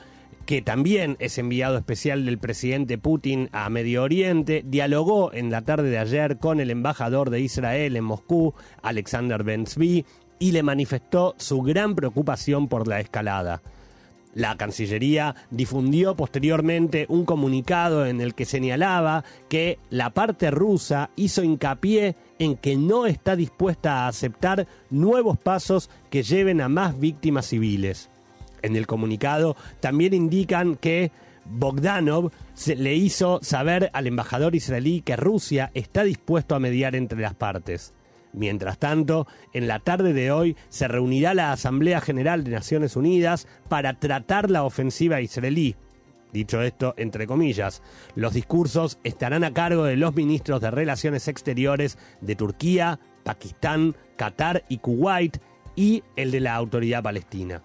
que 0.46 0.62
también 0.62 1.16
es 1.20 1.38
enviado 1.38 1.76
especial 1.78 2.26
del 2.26 2.38
presidente 2.38 2.98
Putin 2.98 3.48
a 3.52 3.68
Medio 3.70 4.02
Oriente, 4.02 4.62
dialogó 4.66 5.32
en 5.32 5.50
la 5.50 5.62
tarde 5.62 5.90
de 5.90 5.98
ayer 5.98 6.38
con 6.38 6.60
el 6.60 6.70
embajador 6.70 7.30
de 7.30 7.40
Israel 7.40 7.96
en 7.96 8.04
Moscú, 8.04 8.54
Alexander 8.82 9.42
Benzby, 9.42 10.04
y 10.38 10.52
le 10.52 10.62
manifestó 10.62 11.34
su 11.38 11.62
gran 11.62 11.94
preocupación 11.94 12.68
por 12.68 12.86
la 12.88 13.00
escalada. 13.00 13.62
La 14.34 14.56
Cancillería 14.56 15.36
difundió 15.50 16.16
posteriormente 16.16 17.06
un 17.08 17.24
comunicado 17.24 18.04
en 18.04 18.20
el 18.20 18.34
que 18.34 18.44
señalaba 18.44 19.24
que 19.48 19.78
la 19.90 20.10
parte 20.10 20.50
rusa 20.50 21.10
hizo 21.14 21.44
hincapié 21.44 22.16
en 22.40 22.56
que 22.56 22.76
no 22.76 23.06
está 23.06 23.36
dispuesta 23.36 24.04
a 24.04 24.08
aceptar 24.08 24.66
nuevos 24.90 25.38
pasos 25.38 25.88
que 26.10 26.24
lleven 26.24 26.60
a 26.60 26.68
más 26.68 26.98
víctimas 26.98 27.46
civiles. 27.46 28.10
En 28.64 28.76
el 28.76 28.86
comunicado 28.86 29.56
también 29.80 30.14
indican 30.14 30.76
que 30.76 31.12
Bogdanov 31.44 32.32
le 32.66 32.94
hizo 32.94 33.38
saber 33.42 33.90
al 33.92 34.06
embajador 34.06 34.54
israelí 34.54 35.02
que 35.02 35.16
Rusia 35.16 35.70
está 35.74 36.02
dispuesto 36.02 36.54
a 36.54 36.60
mediar 36.60 36.96
entre 36.96 37.20
las 37.20 37.34
partes. 37.34 37.92
Mientras 38.32 38.78
tanto, 38.78 39.26
en 39.52 39.68
la 39.68 39.80
tarde 39.80 40.14
de 40.14 40.32
hoy 40.32 40.56
se 40.70 40.88
reunirá 40.88 41.34
la 41.34 41.52
Asamblea 41.52 42.00
General 42.00 42.42
de 42.42 42.52
Naciones 42.52 42.96
Unidas 42.96 43.46
para 43.68 44.00
tratar 44.00 44.50
la 44.50 44.64
ofensiva 44.64 45.20
israelí. 45.20 45.76
Dicho 46.32 46.62
esto, 46.62 46.94
entre 46.96 47.26
comillas, 47.26 47.82
los 48.14 48.32
discursos 48.32 48.98
estarán 49.04 49.44
a 49.44 49.52
cargo 49.52 49.84
de 49.84 49.96
los 49.96 50.14
ministros 50.14 50.62
de 50.62 50.70
Relaciones 50.70 51.28
Exteriores 51.28 51.98
de 52.22 52.34
Turquía, 52.34 52.98
Pakistán, 53.24 53.94
Qatar 54.16 54.64
y 54.70 54.78
Kuwait 54.78 55.36
y 55.76 56.02
el 56.16 56.30
de 56.30 56.40
la 56.40 56.54
Autoridad 56.54 57.02
Palestina. 57.02 57.62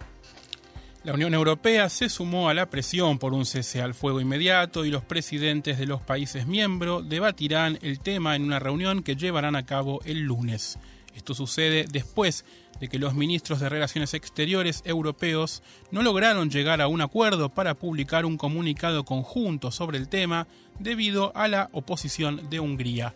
La 1.05 1.13
Unión 1.13 1.33
Europea 1.33 1.87
se 1.87 2.09
sumó 2.09 2.49
a 2.49 2.53
la 2.53 2.69
presión 2.69 3.19
por 3.19 3.33
un 3.33 3.45
cese 3.45 3.81
al 3.81 3.93
fuego 3.93 4.19
inmediato 4.19 4.83
y 4.83 4.89
los 4.89 5.01
presidentes 5.01 5.79
de 5.79 5.85
los 5.85 6.01
países 6.01 6.45
miembros 6.45 7.07
debatirán 7.07 7.79
el 7.81 8.01
tema 8.01 8.35
en 8.35 8.43
una 8.43 8.59
reunión 8.59 9.01
que 9.01 9.15
llevarán 9.15 9.55
a 9.55 9.65
cabo 9.65 10.01
el 10.03 10.19
lunes. 10.19 10.77
Esto 11.15 11.33
sucede 11.33 11.85
después 11.89 12.43
de 12.81 12.89
que 12.89 12.99
los 12.99 13.13
ministros 13.13 13.61
de 13.61 13.69
Relaciones 13.69 14.13
Exteriores 14.13 14.81
europeos 14.83 15.63
no 15.89 16.03
lograron 16.03 16.49
llegar 16.49 16.81
a 16.81 16.89
un 16.89 16.99
acuerdo 16.99 17.47
para 17.47 17.75
publicar 17.75 18.25
un 18.25 18.35
comunicado 18.35 19.05
conjunto 19.05 19.71
sobre 19.71 19.97
el 19.97 20.09
tema 20.09 20.47
debido 20.79 21.31
a 21.33 21.47
la 21.47 21.69
oposición 21.71 22.49
de 22.49 22.59
Hungría. 22.59 23.15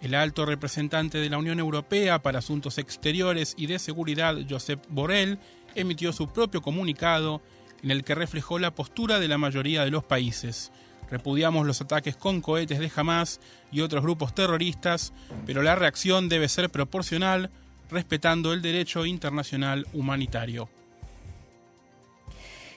El 0.00 0.14
alto 0.14 0.46
representante 0.46 1.18
de 1.18 1.30
la 1.30 1.38
Unión 1.38 1.58
Europea 1.58 2.22
para 2.22 2.38
Asuntos 2.38 2.78
Exteriores 2.78 3.54
y 3.56 3.66
de 3.66 3.80
Seguridad, 3.80 4.36
Josep 4.48 4.84
Borrell, 4.88 5.40
emitió 5.76 6.12
su 6.12 6.28
propio 6.28 6.62
comunicado 6.62 7.40
en 7.82 7.90
el 7.90 8.04
que 8.04 8.14
reflejó 8.14 8.58
la 8.58 8.74
postura 8.74 9.20
de 9.20 9.28
la 9.28 9.38
mayoría 9.38 9.84
de 9.84 9.90
los 9.90 10.04
países. 10.04 10.72
Repudiamos 11.10 11.66
los 11.66 11.80
ataques 11.80 12.16
con 12.16 12.40
cohetes 12.40 12.78
de 12.78 12.90
Hamas 12.96 13.40
y 13.70 13.80
otros 13.80 14.02
grupos 14.02 14.34
terroristas, 14.34 15.12
pero 15.44 15.62
la 15.62 15.76
reacción 15.76 16.28
debe 16.28 16.48
ser 16.48 16.70
proporcional, 16.70 17.50
respetando 17.90 18.52
el 18.52 18.62
derecho 18.62 19.06
internacional 19.06 19.86
humanitario. 19.92 20.68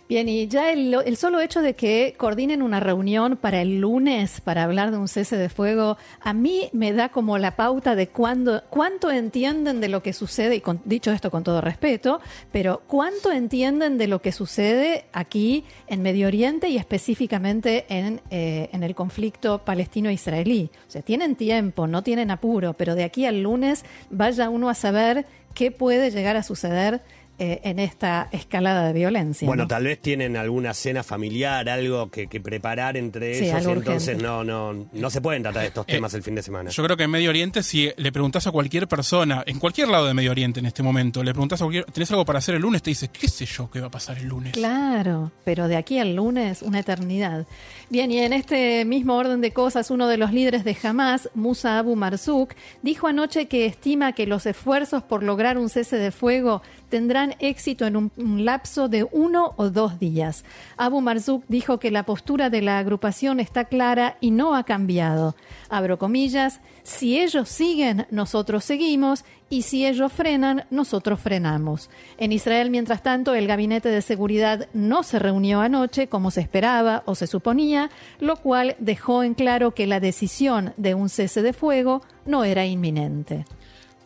Bien, 0.09 0.27
y 0.27 0.47
ya 0.47 0.71
el, 0.71 1.17
solo 1.17 1.39
hecho 1.39 1.61
de 1.61 1.75
que 1.75 2.15
coordinen 2.17 2.63
una 2.63 2.79
reunión 2.79 3.37
para 3.37 3.61
el 3.61 3.79
lunes 3.79 4.41
para 4.41 4.63
hablar 4.63 4.89
de 4.89 4.97
un 4.97 5.07
cese 5.07 5.37
de 5.37 5.49
fuego, 5.49 5.97
a 6.19 6.33
mí 6.33 6.67
me 6.73 6.93
da 6.93 7.09
como 7.09 7.37
la 7.37 7.55
pauta 7.55 7.93
de 7.93 8.07
cuándo, 8.07 8.63
cuánto 8.71 9.11
entienden 9.11 9.79
de 9.81 9.87
lo 9.87 10.01
que 10.01 10.13
sucede, 10.13 10.55
y 10.55 10.63
dicho 10.83 11.11
esto 11.11 11.29
con 11.29 11.43
todo 11.43 11.61
respeto, 11.61 12.21
pero 12.51 12.81
cuánto 12.87 13.31
entienden 13.31 13.99
de 13.99 14.07
lo 14.07 14.19
que 14.19 14.31
sucede 14.31 15.05
aquí 15.13 15.63
en 15.85 16.01
Medio 16.01 16.25
Oriente 16.25 16.69
y 16.69 16.77
específicamente 16.77 17.85
en, 17.89 18.19
eh, 18.31 18.67
en 18.73 18.81
el 18.81 18.95
conflicto 18.95 19.59
palestino-israelí. 19.59 20.71
O 20.87 20.89
sea, 20.89 21.03
tienen 21.03 21.35
tiempo, 21.35 21.85
no 21.85 22.01
tienen 22.01 22.31
apuro, 22.31 22.73
pero 22.73 22.95
de 22.95 23.03
aquí 23.03 23.27
al 23.27 23.43
lunes 23.43 23.85
vaya 24.09 24.49
uno 24.49 24.69
a 24.69 24.73
saber 24.73 25.27
qué 25.53 25.69
puede 25.69 26.09
llegar 26.09 26.35
a 26.35 26.41
suceder 26.41 27.01
eh, 27.39 27.61
en 27.63 27.79
esta 27.79 28.27
escalada 28.33 28.87
de 28.87 28.91
violencia. 28.91 29.47
Bueno, 29.47 29.65
tal 29.65 29.85
vez 29.85 30.01
tienen 30.01 30.35
alguna 30.35 30.73
cena 30.73 31.03
familiar, 31.03 31.69
algo 31.69 32.11
que, 32.11 32.27
preparar 32.27 32.97
entre 32.97 33.37
ellos, 33.37 33.65
entonces 33.65 34.21
no, 34.21 34.43
no, 34.43 34.89
no 34.91 35.09
se 35.09 35.21
pueden 35.21 35.43
tratar 35.43 35.63
estos 35.63 35.85
eh, 35.87 35.93
temas 35.93 36.13
el 36.13 36.21
fin 36.21 36.35
de 36.35 36.41
semana. 36.41 36.69
Yo 36.69 36.83
creo 36.83 36.97
que 36.97 37.03
en 37.03 37.11
Medio 37.11 37.29
Oriente, 37.29 37.63
si 37.63 37.91
le 37.95 38.11
preguntas 38.11 38.45
a 38.45 38.51
cualquier 38.51 38.89
persona, 38.89 39.41
en 39.45 39.57
cualquier 39.57 39.87
lado 39.87 40.05
de 40.07 40.13
Medio 40.13 40.31
Oriente 40.31 40.59
en 40.59 40.65
este 40.65 40.83
momento, 40.83 41.23
le 41.23 41.31
preguntas 41.31 41.61
a 41.61 41.63
cualquier, 41.65 41.85
¿tenés 41.85 42.11
algo 42.11 42.25
para 42.25 42.39
hacer 42.39 42.55
el 42.55 42.61
lunes? 42.61 42.83
Te 42.83 42.89
dice, 42.89 43.07
¿qué 43.07 43.29
sé 43.29 43.45
yo 43.45 43.69
qué 43.71 43.79
va 43.79 43.87
a 43.87 43.91
pasar 43.91 44.17
el 44.17 44.27
lunes? 44.27 44.51
Claro, 44.51 45.31
pero 45.45 45.69
de 45.69 45.77
aquí 45.77 45.97
al 45.97 46.15
lunes, 46.15 46.61
una 46.61 46.79
eternidad. 46.79 47.47
Bien, 47.89 48.11
y 48.11 48.19
en 48.19 48.33
este 48.33 48.83
mismo 48.83 49.15
orden 49.15 49.39
de 49.39 49.51
cosas, 49.51 49.91
uno 49.91 50.07
de 50.07 50.17
los 50.17 50.33
líderes 50.33 50.65
de 50.65 50.75
Hamas, 50.83 51.29
Musa 51.35 51.79
Abu 51.79 51.95
Marzouk, 51.95 52.53
dijo 52.81 53.07
anoche 53.07 53.47
que 53.47 53.65
estima 53.65 54.11
que 54.11 54.27
los 54.27 54.45
esfuerzos 54.45 55.03
por 55.03 55.23
lograr 55.23 55.57
un 55.57 55.69
cese 55.69 55.95
de 55.95 56.11
fuego 56.11 56.61
tendrán 56.89 57.28
éxito 57.39 57.85
en 57.85 57.95
un, 57.95 58.11
lapso 58.45 58.87
de 58.87 59.07
uno 59.11 59.53
o 59.57 59.69
dos 59.69 59.99
días. 59.99 60.45
Abu 60.77 61.01
Marzouk 61.01 61.43
dijo 61.47 61.79
que 61.79 61.91
la 61.91 62.03
postura 62.03 62.49
de 62.49 62.61
la 62.61 62.79
agrupación 62.79 63.39
está 63.39 63.65
clara 63.65 64.17
y 64.21 64.31
no 64.31 64.55
ha 64.55 64.63
cambiado. 64.63 65.35
Abro 65.69 65.97
comillas, 65.99 66.61
si 66.83 67.19
ellos 67.19 67.49
siguen, 67.49 68.07
nosotros 68.11 68.63
seguimos, 68.63 69.25
y 69.49 69.63
si 69.63 69.85
ellos 69.85 70.11
frenan, 70.11 70.65
nosotros 70.69 71.19
frenamos. 71.19 71.89
En 72.17 72.31
Israel, 72.31 72.69
mientras 72.69 73.01
tanto, 73.01 73.33
el 73.33 73.47
Gabinete 73.47 73.89
de 73.89 74.01
Seguridad 74.01 74.67
no 74.73 75.03
se 75.03 75.17
reunió 75.17 75.61
anoche 75.61 76.07
como 76.07 76.29
se 76.31 76.41
esperaba 76.41 77.03
o 77.05 77.15
se 77.15 77.27
suponía, 77.27 77.89
lo 78.19 78.35
cual 78.37 78.75
dejó 78.79 79.23
en 79.23 79.33
claro 79.33 79.73
que 79.73 79.87
la 79.87 79.99
decisión 79.99 80.73
de 80.77 80.93
un 80.93 81.09
cese 81.09 81.41
de 81.41 81.53
fuego 81.53 82.01
no 82.25 82.43
era 82.43 82.65
inminente. 82.65 83.45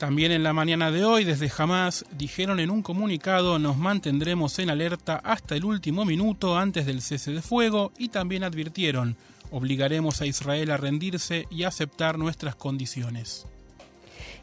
También 0.03 0.33
en 0.33 0.43
la 0.43 0.51
mañana 0.51 0.91
de 0.91 1.05
hoy, 1.05 1.23
desde 1.23 1.49
Hamas, 1.57 2.03
dijeron 2.11 2.59
en 2.59 2.71
un 2.71 2.81
comunicado 2.81 3.57
nos 3.57 3.77
mantendremos 3.77 4.59
en 4.59 4.69
alerta 4.69 5.15
hasta 5.23 5.55
el 5.55 5.63
último 5.63 6.03
minuto 6.03 6.57
antes 6.57 6.85
del 6.85 7.01
cese 7.01 7.31
de 7.31 7.41
fuego 7.41 7.93
y 7.97 8.09
también 8.09 8.43
advirtieron 8.43 9.15
obligaremos 9.49 10.19
a 10.21 10.25
Israel 10.25 10.71
a 10.71 10.77
rendirse 10.77 11.45
y 11.49 11.63
aceptar 11.63 12.17
nuestras 12.17 12.55
condiciones. 12.55 13.45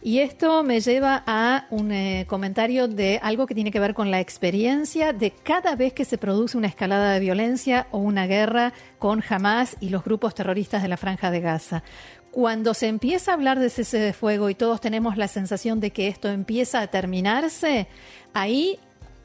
Y 0.03 0.21
esto 0.21 0.63
me 0.63 0.81
lleva 0.81 1.23
a 1.27 1.67
un 1.69 1.93
eh, 1.93 2.25
comentario 2.27 2.89
de 2.89 3.21
algo 3.23 3.47
que 3.47 3.55
tiene 3.55 3.71
que 3.71 3.81
ver 3.81 3.93
con 3.93 4.11
la 4.11 4.19
experiencia 4.19 5.13
de 5.13 5.31
cada 5.31 5.77
vez 5.77 5.93
que 5.93 6.07
se 6.07 6.17
produce 6.17 6.57
una 6.57 6.69
escalada 6.69 7.13
de 7.13 7.21
violencia 7.21 7.87
o 7.91 7.99
una 7.99 8.27
guerra 8.27 8.73
con 8.99 9.23
Hamas 9.29 9.77
y 9.79 9.91
los 9.91 10.03
grupos 10.03 10.35
terroristas 10.35 10.81
de 10.81 10.89
la 10.89 10.97
Franja 10.97 11.31
de 11.31 11.41
Gaza. 11.41 11.83
Cuando 12.31 12.75
se 12.75 12.87
empieza 12.87 13.33
a 13.33 13.35
hablar 13.35 13.59
de 13.59 13.71
cese 13.71 13.99
de 13.99 14.13
fuego 14.13 14.51
y 14.51 14.55
todos 14.55 14.81
tenemos 14.81 15.17
la 15.17 15.27
sensación 15.27 15.81
de 15.81 15.91
que 15.91 16.07
esto 16.09 16.29
empieza 16.29 16.81
a 16.81 16.87
terminarse, 16.87 17.89
ahí 18.33 18.79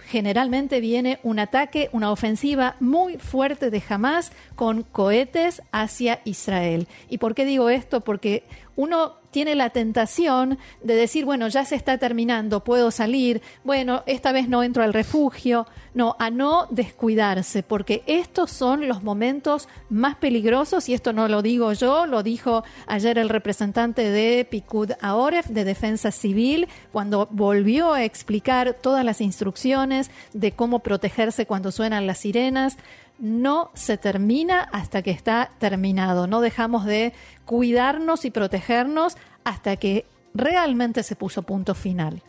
generalmente 0.08 0.80
viene 0.80 1.20
un 1.24 1.40
ataque, 1.40 1.90
una 1.92 2.12
ofensiva 2.12 2.76
muy 2.80 3.18
fuerte 3.18 3.70
de 3.70 3.84
Hamas 3.88 4.32
con 4.56 4.84
cohetes 4.84 5.62
hacia 5.72 6.22
Israel. 6.26 6.88
¿Y 7.10 7.18
por 7.18 7.36
qué 7.36 7.46
digo 7.46 7.70
esto? 7.70 8.02
Porque 8.02 8.44
uno 8.76 9.16
tiene 9.32 9.56
la 9.56 9.70
tentación 9.70 10.58
de 10.82 10.96
decir, 10.96 11.26
bueno, 11.26 11.50
ya 11.50 11.66
se 11.66 11.76
está 11.76 11.98
terminando, 11.98 12.64
puedo 12.64 12.90
salir, 12.90 13.42
bueno, 13.66 14.02
esta 14.06 14.32
vez 14.32 14.48
no 14.48 14.64
entro 14.64 14.82
al 14.82 14.94
refugio, 14.94 15.68
no, 15.94 16.16
a 16.20 16.30
no 16.30 16.68
descuidarse, 16.70 17.62
porque 17.62 18.02
estos 18.06 18.50
son 18.50 18.88
los 18.88 19.04
momentos 19.04 19.68
más 19.90 20.16
peligrosos, 20.16 20.88
y 20.88 20.94
esto 20.94 21.12
no 21.12 21.28
lo 21.28 21.42
digo 21.42 21.74
yo, 21.74 22.06
lo 22.06 22.24
dijo 22.24 22.64
ayer 22.88 23.18
el 23.18 23.28
representante 23.28 24.10
de 24.10 24.48
Pikud 24.50 24.92
Aoref, 25.02 25.48
de 25.48 25.66
Defensa 25.66 26.12
Civil, 26.12 26.70
cuando 26.94 27.28
volvió 27.30 27.92
a 27.92 28.06
explicar 28.06 28.74
todas 28.82 29.04
las 29.04 29.20
instrucciones 29.20 30.12
de 30.32 30.54
cómo 30.54 30.80
protegerse 30.80 31.46
cuando 31.46 31.74
suenan 31.74 32.08
las 32.08 32.20
sirenas 32.20 32.78
no 33.20 33.72
se 33.74 33.98
termina 33.98 34.62
hasta 34.62 35.02
que 35.02 35.12
está 35.12 35.52
terminado. 35.60 36.28
No 36.28 36.42
dejamos 36.42 36.86
de 36.86 37.14
cuidarnos 37.46 38.26
y 38.26 38.32
protegernos 38.32 39.18
hasta 39.44 39.78
que 39.78 40.06
realmente 40.34 41.04
se 41.04 41.16
puso 41.16 41.44
punto 41.44 41.76
final. 41.76 42.22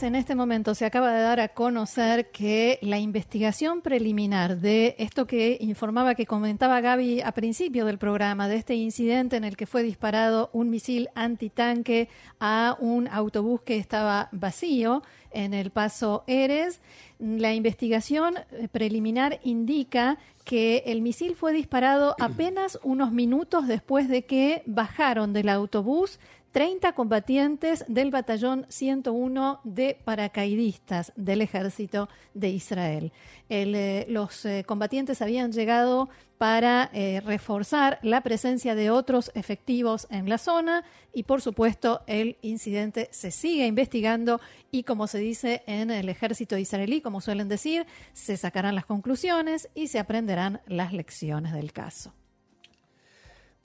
En 0.00 0.14
este 0.14 0.36
momento 0.36 0.76
se 0.76 0.84
acaba 0.84 1.12
de 1.12 1.22
dar 1.22 1.40
a 1.40 1.48
conocer 1.48 2.30
que 2.30 2.78
la 2.82 3.00
investigación 3.00 3.80
preliminar 3.80 4.58
de 4.58 4.94
esto 4.98 5.26
que 5.26 5.58
informaba, 5.60 6.14
que 6.14 6.24
comentaba 6.24 6.80
Gaby 6.80 7.20
a 7.20 7.32
principio 7.32 7.84
del 7.84 7.98
programa, 7.98 8.46
de 8.46 8.56
este 8.56 8.76
incidente 8.76 9.36
en 9.36 9.42
el 9.42 9.56
que 9.56 9.66
fue 9.66 9.82
disparado 9.82 10.50
un 10.52 10.70
misil 10.70 11.08
antitanque 11.16 12.08
a 12.38 12.76
un 12.78 13.08
autobús 13.08 13.62
que 13.62 13.76
estaba 13.76 14.28
vacío 14.30 15.02
en 15.32 15.54
el 15.54 15.70
paso 15.70 16.24
Eres, 16.26 16.80
la 17.18 17.54
investigación 17.54 18.36
eh, 18.52 18.68
preliminar 18.68 19.40
indica 19.42 20.18
que 20.44 20.82
el 20.86 21.02
misil 21.02 21.36
fue 21.36 21.52
disparado 21.52 22.16
apenas 22.18 22.78
unos 22.82 23.12
minutos 23.12 23.66
después 23.66 24.08
de 24.08 24.24
que 24.24 24.62
bajaron 24.66 25.32
del 25.32 25.50
autobús 25.50 26.18
30 26.52 26.92
combatientes 26.92 27.84
del 27.88 28.10
batallón 28.10 28.66
101 28.68 29.60
de 29.64 29.98
paracaidistas 30.04 31.12
del 31.16 31.42
ejército 31.42 32.08
de 32.34 32.48
Israel. 32.50 33.12
Eh, 33.48 34.06
los 34.08 34.44
eh, 34.44 34.64
combatientes 34.66 35.22
habían 35.22 35.52
llegado 35.52 36.08
para 36.38 36.90
eh, 36.92 37.20
reforzar 37.24 37.98
la 38.02 38.22
presencia 38.22 38.74
de 38.74 38.90
otros 38.90 39.30
efectivos 39.34 40.06
en 40.10 40.28
la 40.28 40.38
zona 40.38 40.84
y 41.12 41.24
por 41.24 41.42
supuesto 41.42 42.02
el 42.06 42.36
incidente 42.42 43.08
se 43.10 43.30
sigue 43.30 43.66
investigando 43.66 44.40
y 44.70 44.84
como 44.84 45.08
se 45.08 45.18
dice 45.18 45.62
en 45.66 45.90
el 45.90 46.08
ejército 46.08 46.56
israelí, 46.56 47.00
como 47.00 47.20
suelen 47.20 47.48
decir, 47.48 47.86
se 48.12 48.36
sacarán 48.36 48.74
las 48.76 48.86
conclusiones 48.86 49.68
y 49.74 49.88
se 49.88 49.98
aprenderán 49.98 50.60
las 50.66 50.92
lecciones 50.92 51.52
del 51.52 51.72
caso. 51.72 52.12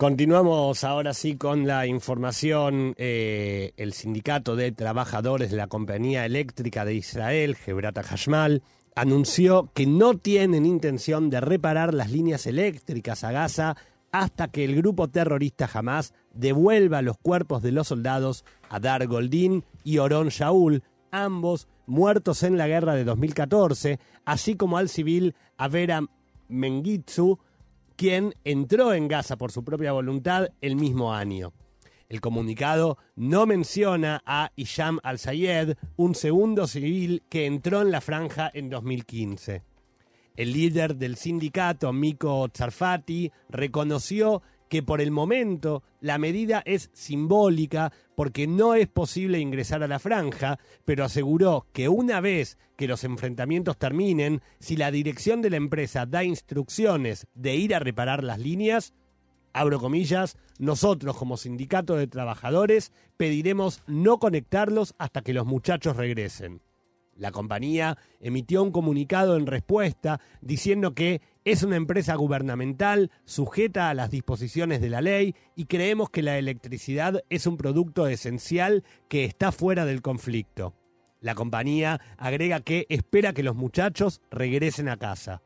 Continuamos 0.04 0.84
ahora 0.84 1.14
sí 1.14 1.38
con 1.38 1.66
la 1.66 1.88
información. 1.88 2.94
Eh, 2.98 3.72
el 3.78 3.94
Sindicato 3.94 4.58
de 4.58 4.74
Trabajadores 4.74 5.50
de 5.50 5.56
la 5.56 5.68
Compañía 5.68 6.26
Eléctrica 6.26 6.84
de 6.84 6.96
Israel, 6.96 7.56
Gebrata 7.56 8.04
Hashmal, 8.04 8.64
anunció 8.98 9.72
que 9.74 9.88
no 9.88 10.18
tienen 10.18 10.66
intención 10.66 11.30
de 11.30 11.40
reparar 11.40 11.94
las 11.94 12.12
líneas 12.12 12.48
eléctricas 12.48 13.24
a 13.24 13.32
Gaza 13.32 13.78
hasta 14.12 14.50
que 14.50 14.66
el 14.66 14.76
grupo 14.76 15.08
terrorista 15.08 15.70
Hamas 15.74 16.14
devuelva 16.34 17.02
los 17.02 17.18
cuerpos 17.18 17.64
de 17.64 17.72
los 17.72 17.88
soldados 17.88 18.44
a 18.68 18.82
Dar 18.82 19.08
Goldin 19.08 19.64
y 19.86 20.00
Oron 20.00 20.28
Shaul, 20.28 20.84
ambos 21.12 21.70
muertos 21.86 22.44
en 22.44 22.58
la 22.58 22.68
guerra 22.68 22.96
de 22.96 23.06
2014, 23.06 24.02
así 24.26 24.56
como 24.56 24.78
al 24.78 24.90
civil 24.90 25.34
Avera 25.56 26.02
Mengitsu, 26.50 27.40
quien 27.96 28.34
entró 28.44 28.94
en 28.94 29.08
Gaza 29.08 29.38
por 29.38 29.52
su 29.52 29.64
propia 29.64 29.92
voluntad 29.92 30.50
el 30.62 30.76
mismo 30.76 31.14
año. 31.14 31.54
El 32.10 32.22
comunicado 32.22 32.98
no 33.16 33.46
menciona 33.46 34.22
a 34.26 34.52
Isham 34.56 35.00
al-Sayed, 35.04 35.78
un 35.96 36.14
segundo 36.14 36.68
civil 36.68 37.24
que 37.30 37.46
entró 37.46 37.82
en 37.82 37.92
la 37.92 38.02
franja 38.02 38.52
en 38.54 38.70
2015. 38.70 39.64
El 40.36 40.54
líder 40.54 40.96
del 40.96 41.16
sindicato, 41.16 41.94
Miko 41.94 42.48
Tsarfati, 42.50 43.32
reconoció 43.50 44.42
que 44.74 44.82
por 44.82 45.02
el 45.02 45.12
momento 45.12 45.84
la 46.02 46.18
medida 46.18 46.64
es 46.66 46.90
simbólica 46.94 47.94
porque 48.16 48.48
no 48.48 48.74
es 48.74 48.88
posible 48.88 49.38
ingresar 49.40 49.84
a 49.84 49.88
la 49.88 50.00
franja, 50.00 50.58
pero 50.84 51.06
aseguró 51.06 51.68
que 51.74 51.90
una 51.90 52.22
vez 52.22 52.58
que 52.76 52.88
los 52.88 53.04
enfrentamientos 53.04 53.78
terminen, 53.78 54.42
si 54.60 54.76
la 54.76 54.90
dirección 54.90 55.44
de 55.44 55.52
la 55.52 55.58
empresa 55.58 56.08
da 56.08 56.24
instrucciones 56.24 57.28
de 57.36 57.56
ir 57.56 57.76
a 57.76 57.80
reparar 57.80 58.24
las 58.24 58.40
líneas, 58.40 58.96
abro 59.54 59.80
comillas, 59.80 60.38
nosotros 60.58 61.18
como 61.18 61.38
sindicato 61.38 61.96
de 61.96 62.08
trabajadores 62.08 62.92
pediremos 63.16 63.84
no 63.86 64.18
conectarlos 64.18 64.96
hasta 64.98 65.22
que 65.22 65.34
los 65.34 65.46
muchachos 65.46 65.98
regresen. 65.98 66.64
La 67.16 67.32
compañía 67.32 67.98
emitió 68.20 68.64
un 68.64 68.72
comunicado 68.72 69.38
en 69.38 69.46
respuesta 69.46 70.20
diciendo 70.42 70.96
que 70.96 71.22
es 71.46 71.64
una 71.64 71.76
empresa 71.76 72.16
gubernamental 72.16 73.12
sujeta 73.26 73.90
a 73.90 73.94
las 73.94 74.10
disposiciones 74.10 74.80
de 74.80 74.90
la 74.90 75.02
ley 75.02 75.36
y 75.56 75.66
creemos 75.66 76.10
que 76.10 76.22
la 76.22 76.38
electricidad 76.38 77.24
es 77.30 77.48
un 77.48 77.58
producto 77.58 78.08
esencial 78.08 78.84
que 79.10 79.26
está 79.26 79.52
fuera 79.52 79.86
del 79.86 80.02
conflicto. 80.02 80.74
La 81.20 81.36
compañía 81.36 82.00
agrega 82.18 82.62
que 82.62 82.86
espera 82.90 83.34
que 83.34 83.44
los 83.44 83.56
muchachos 83.56 84.22
regresen 84.32 84.88
a 84.88 84.98
casa. 84.98 85.42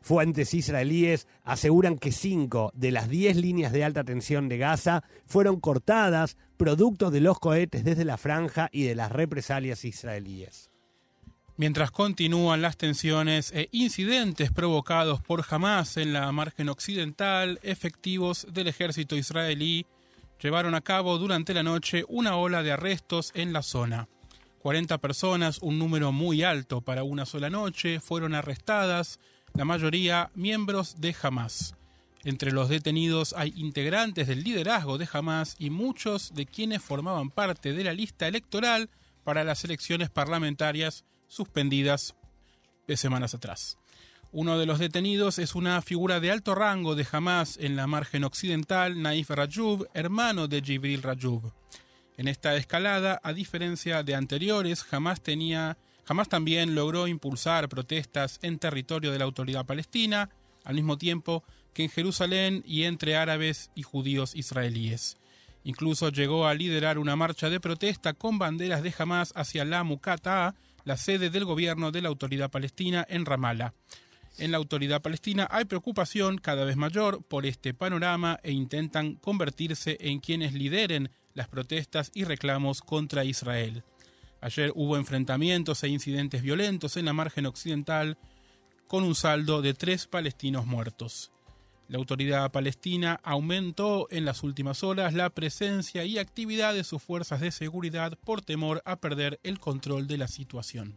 Fuentes 0.00 0.52
israelíes 0.52 1.28
aseguran 1.44 1.96
que 1.96 2.12
cinco 2.12 2.72
de 2.74 2.90
las 2.90 3.08
diez 3.08 3.36
líneas 3.36 3.72
de 3.72 3.84
alta 3.84 4.04
tensión 4.04 4.48
de 4.48 4.58
Gaza 4.58 5.04
fueron 5.26 5.60
cortadas 5.60 6.36
producto 6.56 7.10
de 7.10 7.20
los 7.20 7.38
cohetes 7.38 7.84
desde 7.84 8.04
la 8.04 8.18
franja 8.18 8.68
y 8.72 8.84
de 8.84 8.94
las 8.94 9.12
represalias 9.12 9.84
israelíes 9.84 10.71
mientras 11.56 11.90
continúan 11.90 12.62
las 12.62 12.76
tensiones 12.76 13.52
e 13.52 13.68
incidentes 13.72 14.50
provocados 14.50 15.20
por 15.20 15.44
Hamas 15.48 15.96
en 15.96 16.12
la 16.12 16.30
margen 16.32 16.68
occidental, 16.68 17.60
efectivos 17.62 18.46
del 18.50 18.68
ejército 18.68 19.16
israelí 19.16 19.86
llevaron 20.42 20.74
a 20.74 20.80
cabo 20.80 21.18
durante 21.18 21.54
la 21.54 21.62
noche 21.62 22.04
una 22.08 22.36
ola 22.36 22.62
de 22.62 22.72
arrestos 22.72 23.32
en 23.34 23.52
la 23.52 23.62
zona. 23.62 24.08
40 24.60 24.98
personas, 24.98 25.58
un 25.60 25.78
número 25.78 26.12
muy 26.12 26.42
alto 26.42 26.80
para 26.80 27.02
una 27.02 27.26
sola 27.26 27.50
noche, 27.50 28.00
fueron 28.00 28.34
arrestadas, 28.34 29.18
la 29.54 29.64
mayoría 29.64 30.30
miembros 30.34 31.00
de 31.00 31.14
Hamas. 31.20 31.74
Entre 32.24 32.52
los 32.52 32.68
detenidos 32.68 33.34
hay 33.36 33.52
integrantes 33.56 34.28
del 34.28 34.44
liderazgo 34.44 34.98
de 34.98 35.08
Hamas 35.12 35.56
y 35.58 35.70
muchos 35.70 36.32
de 36.34 36.46
quienes 36.46 36.80
formaban 36.82 37.30
parte 37.30 37.72
de 37.72 37.84
la 37.84 37.92
lista 37.92 38.28
electoral 38.28 38.88
para 39.24 39.42
las 39.42 39.64
elecciones 39.64 40.10
parlamentarias 40.10 41.04
suspendidas 41.32 42.14
de 42.86 42.96
semanas 42.98 43.32
atrás. 43.32 43.78
Uno 44.32 44.58
de 44.58 44.66
los 44.66 44.78
detenidos 44.78 45.38
es 45.38 45.54
una 45.54 45.80
figura 45.80 46.20
de 46.20 46.30
alto 46.30 46.54
rango 46.54 46.94
de 46.94 47.06
Hamas 47.10 47.56
en 47.58 47.74
la 47.74 47.86
margen 47.86 48.24
occidental, 48.24 49.00
Naif 49.00 49.30
Rajub, 49.30 49.88
hermano 49.94 50.46
de 50.46 50.60
Jibril 50.60 51.02
Rajub. 51.02 51.52
En 52.18 52.28
esta 52.28 52.54
escalada, 52.56 53.18
a 53.22 53.32
diferencia 53.32 54.02
de 54.02 54.14
anteriores, 54.14 54.84
Hamas 54.90 55.22
tenía 55.22 55.78
también 56.28 56.74
logró 56.74 57.06
impulsar 57.06 57.70
protestas 57.70 58.38
en 58.42 58.58
territorio 58.58 59.12
de 59.12 59.18
la 59.18 59.24
autoridad 59.24 59.64
palestina, 59.64 60.28
al 60.64 60.74
mismo 60.74 60.98
tiempo 60.98 61.42
que 61.72 61.84
en 61.84 61.90
Jerusalén 61.90 62.62
y 62.66 62.82
entre 62.82 63.16
árabes 63.16 63.70
y 63.74 63.82
judíos 63.82 64.34
israelíes. 64.34 65.16
Incluso 65.64 66.10
llegó 66.10 66.46
a 66.46 66.54
liderar 66.54 66.98
una 66.98 67.16
marcha 67.16 67.48
de 67.48 67.60
protesta 67.60 68.12
con 68.12 68.38
banderas 68.38 68.82
de 68.82 68.92
Hamas 68.98 69.32
hacia 69.34 69.64
la 69.64 69.84
Mukata, 69.84 70.54
la 70.84 70.96
sede 70.96 71.30
del 71.30 71.44
gobierno 71.44 71.90
de 71.90 72.02
la 72.02 72.08
autoridad 72.08 72.50
palestina 72.50 73.06
en 73.08 73.24
Ramallah. 73.24 73.74
En 74.38 74.50
la 74.50 74.56
autoridad 74.56 75.02
palestina 75.02 75.46
hay 75.50 75.66
preocupación 75.66 76.38
cada 76.38 76.64
vez 76.64 76.76
mayor 76.76 77.22
por 77.22 77.44
este 77.44 77.74
panorama 77.74 78.38
e 78.42 78.52
intentan 78.52 79.16
convertirse 79.16 79.98
en 80.00 80.20
quienes 80.20 80.54
lideren 80.54 81.10
las 81.34 81.48
protestas 81.48 82.10
y 82.14 82.24
reclamos 82.24 82.80
contra 82.80 83.24
Israel. 83.24 83.84
Ayer 84.40 84.72
hubo 84.74 84.96
enfrentamientos 84.96 85.82
e 85.84 85.88
incidentes 85.88 86.42
violentos 86.42 86.96
en 86.96 87.04
la 87.04 87.12
margen 87.12 87.46
occidental 87.46 88.18
con 88.88 89.04
un 89.04 89.14
saldo 89.14 89.62
de 89.62 89.74
tres 89.74 90.06
palestinos 90.06 90.66
muertos. 90.66 91.31
La 91.92 91.98
autoridad 91.98 92.50
palestina 92.50 93.20
aumentó 93.22 94.08
en 94.10 94.24
las 94.24 94.42
últimas 94.42 94.82
horas 94.82 95.12
la 95.12 95.28
presencia 95.28 96.06
y 96.06 96.16
actividad 96.16 96.72
de 96.72 96.84
sus 96.84 97.02
fuerzas 97.02 97.42
de 97.42 97.50
seguridad 97.50 98.16
por 98.24 98.40
temor 98.40 98.80
a 98.86 98.96
perder 98.96 99.38
el 99.42 99.60
control 99.60 100.06
de 100.06 100.16
la 100.16 100.26
situación. 100.26 100.96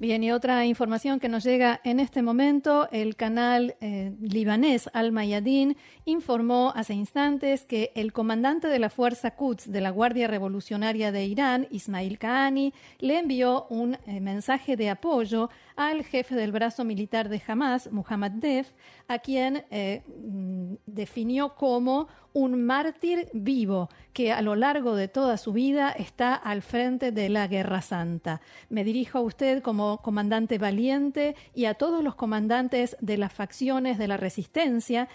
Bien, 0.00 0.22
y 0.22 0.30
otra 0.30 0.64
información 0.64 1.18
que 1.18 1.28
nos 1.28 1.42
llega 1.42 1.80
en 1.82 1.98
este 1.98 2.22
momento, 2.22 2.88
el 2.92 3.16
canal 3.16 3.74
eh, 3.80 4.12
libanés 4.20 4.88
Al 4.92 5.10
Mayadin 5.10 5.76
informó 6.04 6.72
hace 6.76 6.94
instantes 6.94 7.64
que 7.64 7.90
el 7.96 8.12
comandante 8.12 8.68
de 8.68 8.78
la 8.78 8.90
Fuerza 8.90 9.32
Quds 9.32 9.72
de 9.72 9.80
la 9.80 9.90
Guardia 9.90 10.28
Revolucionaria 10.28 11.10
de 11.10 11.26
Irán, 11.26 11.66
Ismail 11.72 12.16
Kahani, 12.16 12.72
le 13.00 13.18
envió 13.18 13.66
un 13.70 13.98
eh, 14.06 14.20
mensaje 14.20 14.76
de 14.76 14.88
apoyo 14.88 15.50
al 15.78 16.02
jefe 16.02 16.34
del 16.34 16.50
brazo 16.50 16.84
militar 16.84 17.28
de 17.28 17.40
Hamas, 17.46 17.92
Muhammad 17.92 18.32
Def, 18.32 18.72
a 19.06 19.20
quien 19.20 19.64
eh, 19.70 20.02
mm, 20.08 20.74
definió 20.86 21.54
como 21.54 22.08
un 22.32 22.64
mártir 22.64 23.28
vivo 23.32 23.88
que 24.12 24.32
a 24.32 24.42
lo 24.42 24.56
largo 24.56 24.96
de 24.96 25.06
toda 25.06 25.36
su 25.36 25.52
vida 25.52 25.92
está 25.92 26.34
al 26.34 26.62
frente 26.62 27.12
de 27.12 27.28
la 27.28 27.46
Guerra 27.46 27.80
Santa. 27.80 28.40
Me 28.68 28.82
dirijo 28.82 29.18
a 29.18 29.22
usted 29.22 29.62
como 29.62 29.98
comandante 29.98 30.58
valiente 30.58 31.36
y 31.54 31.66
a 31.66 31.74
todos 31.74 32.02
los 32.02 32.16
comandantes 32.16 32.96
de 33.00 33.16
las 33.16 33.32
facciones 33.32 33.98
de 33.98 34.08
la 34.08 34.16
resistencia. 34.16 35.08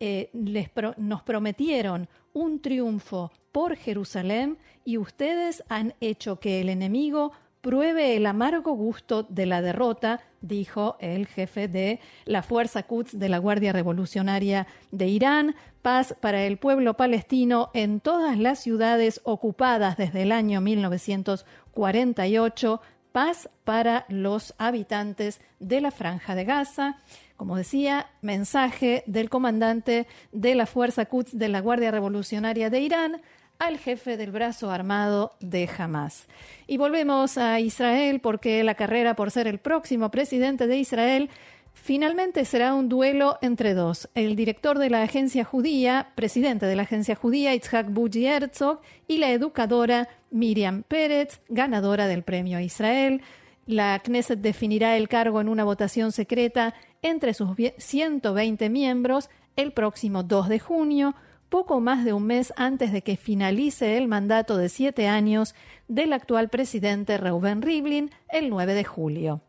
Eh, 0.00 0.28
les 0.34 0.68
nos 0.98 1.22
prometieron 1.22 2.08
un 2.34 2.60
triunfo 2.60 3.32
por 3.52 3.74
Jerusalén 3.74 4.58
y 4.84 4.98
ustedes 4.98 5.64
han 5.70 5.94
hecho 6.00 6.40
que 6.40 6.60
el 6.60 6.68
enemigo 6.68 7.32
pruebe 7.60 8.16
el 8.16 8.26
amargo 8.26 8.72
gusto 8.72 9.22
de 9.24 9.46
la 9.46 9.62
derrota, 9.62 10.20
dijo 10.40 10.96
el 11.00 11.26
jefe 11.26 11.66
de 11.68 11.98
la 12.24 12.42
Fuerza 12.42 12.82
Quds 12.84 13.18
de 13.18 13.28
la 13.28 13.38
Guardia 13.38 13.72
Revolucionaria 13.72 14.66
de 14.90 15.08
Irán. 15.08 15.56
Paz 15.82 16.14
para 16.20 16.44
el 16.44 16.58
pueblo 16.58 16.94
palestino 16.94 17.70
en 17.74 18.00
todas 18.00 18.38
las 18.38 18.60
ciudades 18.60 19.20
ocupadas 19.24 19.96
desde 19.96 20.22
el 20.22 20.30
año 20.32 20.60
1948. 20.60 22.80
Paz 23.12 23.48
para 23.64 24.04
los 24.08 24.54
habitantes 24.58 25.40
de 25.58 25.80
la 25.80 25.90
Franja 25.90 26.34
de 26.34 26.44
Gaza. 26.44 26.98
Como 27.36 27.56
decía, 27.56 28.10
mensaje 28.20 29.02
del 29.06 29.30
comandante 29.30 30.06
de 30.32 30.54
la 30.54 30.66
Fuerza 30.66 31.06
Quds 31.06 31.36
de 31.36 31.48
la 31.48 31.60
Guardia 31.60 31.90
Revolucionaria 31.90 32.70
de 32.70 32.80
Irán 32.80 33.20
al 33.60 33.78
jefe 33.78 34.16
del 34.16 34.32
brazo 34.32 34.70
armado 34.70 35.36
de 35.38 35.68
Hamas. 35.78 36.26
Y 36.66 36.78
volvemos 36.78 37.36
a 37.38 37.60
Israel 37.60 38.20
porque 38.20 38.64
la 38.64 38.74
carrera 38.74 39.14
por 39.14 39.30
ser 39.30 39.46
el 39.46 39.58
próximo 39.58 40.10
presidente 40.10 40.66
de 40.66 40.78
Israel 40.78 41.30
finalmente 41.74 42.46
será 42.46 42.74
un 42.74 42.88
duelo 42.88 43.38
entre 43.42 43.74
dos. 43.74 44.08
El 44.14 44.34
director 44.34 44.78
de 44.78 44.88
la 44.88 45.02
agencia 45.02 45.44
judía, 45.44 46.08
presidente 46.14 46.64
de 46.64 46.74
la 46.74 46.82
agencia 46.82 47.14
judía, 47.14 47.54
Itzhak 47.54 47.90
Buji 47.90 48.26
Herzog, 48.26 48.80
y 49.06 49.18
la 49.18 49.30
educadora 49.30 50.08
Miriam 50.30 50.82
Pérez, 50.82 51.40
ganadora 51.48 52.06
del 52.06 52.22
premio 52.22 52.60
Israel. 52.60 53.20
La 53.66 54.00
Knesset 54.02 54.40
definirá 54.40 54.96
el 54.96 55.08
cargo 55.08 55.38
en 55.38 55.50
una 55.50 55.64
votación 55.64 56.12
secreta 56.12 56.74
entre 57.02 57.34
sus 57.34 57.50
120 57.76 58.70
miembros 58.70 59.28
el 59.56 59.72
próximo 59.72 60.22
2 60.22 60.48
de 60.48 60.58
junio 60.58 61.14
poco 61.50 61.80
más 61.80 62.04
de 62.04 62.14
un 62.14 62.26
mes 62.26 62.54
antes 62.56 62.92
de 62.92 63.02
que 63.02 63.16
finalice 63.16 63.98
el 63.98 64.08
mandato 64.08 64.56
de 64.56 64.70
siete 64.70 65.08
años 65.08 65.54
del 65.88 66.14
actual 66.14 66.48
presidente 66.48 67.18
Reuben 67.18 67.60
Rivlin 67.60 68.10
el 68.30 68.48
9 68.48 68.72
de 68.72 68.84
julio. 68.84 69.42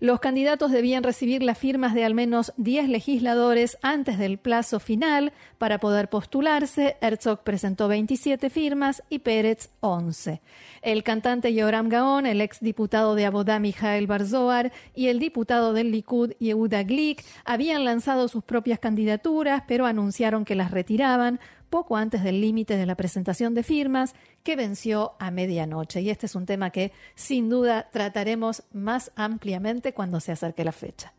Los 0.00 0.18
candidatos 0.18 0.72
debían 0.72 1.02
recibir 1.02 1.42
las 1.42 1.58
firmas 1.58 1.92
de 1.92 2.06
al 2.06 2.14
menos 2.14 2.54
10 2.56 2.88
legisladores 2.88 3.76
antes 3.82 4.18
del 4.18 4.38
plazo 4.38 4.80
final 4.80 5.34
para 5.58 5.78
poder 5.78 6.08
postularse. 6.08 6.96
Herzog 7.02 7.44
presentó 7.44 7.86
27 7.86 8.48
firmas 8.48 9.02
y 9.10 9.18
Pérez 9.18 9.68
11. 9.80 10.40
El 10.80 11.02
cantante 11.02 11.52
Yoram 11.52 11.90
Gaon, 11.90 12.24
el 12.24 12.40
exdiputado 12.40 13.14
de 13.14 13.26
Abodá 13.26 13.58
Mijael 13.58 14.06
Barzoar 14.06 14.72
y 14.94 15.08
el 15.08 15.18
diputado 15.18 15.74
del 15.74 15.92
Likud 15.92 16.32
Yehuda 16.38 16.82
Glick 16.82 17.22
habían 17.44 17.84
lanzado 17.84 18.28
sus 18.28 18.42
propias 18.42 18.78
candidaturas, 18.78 19.64
pero 19.68 19.84
anunciaron 19.84 20.46
que 20.46 20.54
las 20.54 20.70
retiraban 20.70 21.40
poco 21.70 21.96
antes 21.96 22.22
del 22.22 22.40
límite 22.40 22.76
de 22.76 22.84
la 22.84 22.96
presentación 22.96 23.54
de 23.54 23.62
firmas, 23.62 24.14
que 24.42 24.56
venció 24.56 25.14
a 25.18 25.30
medianoche. 25.30 26.02
Y 26.02 26.10
este 26.10 26.26
es 26.26 26.34
un 26.34 26.44
tema 26.44 26.70
que 26.70 26.92
sin 27.14 27.48
duda 27.48 27.88
trataremos 27.90 28.64
más 28.72 29.12
ampliamente 29.16 29.94
cuando 29.94 30.20
se 30.20 30.32
acerque 30.32 30.64
la 30.64 30.72
fecha. 30.72 31.14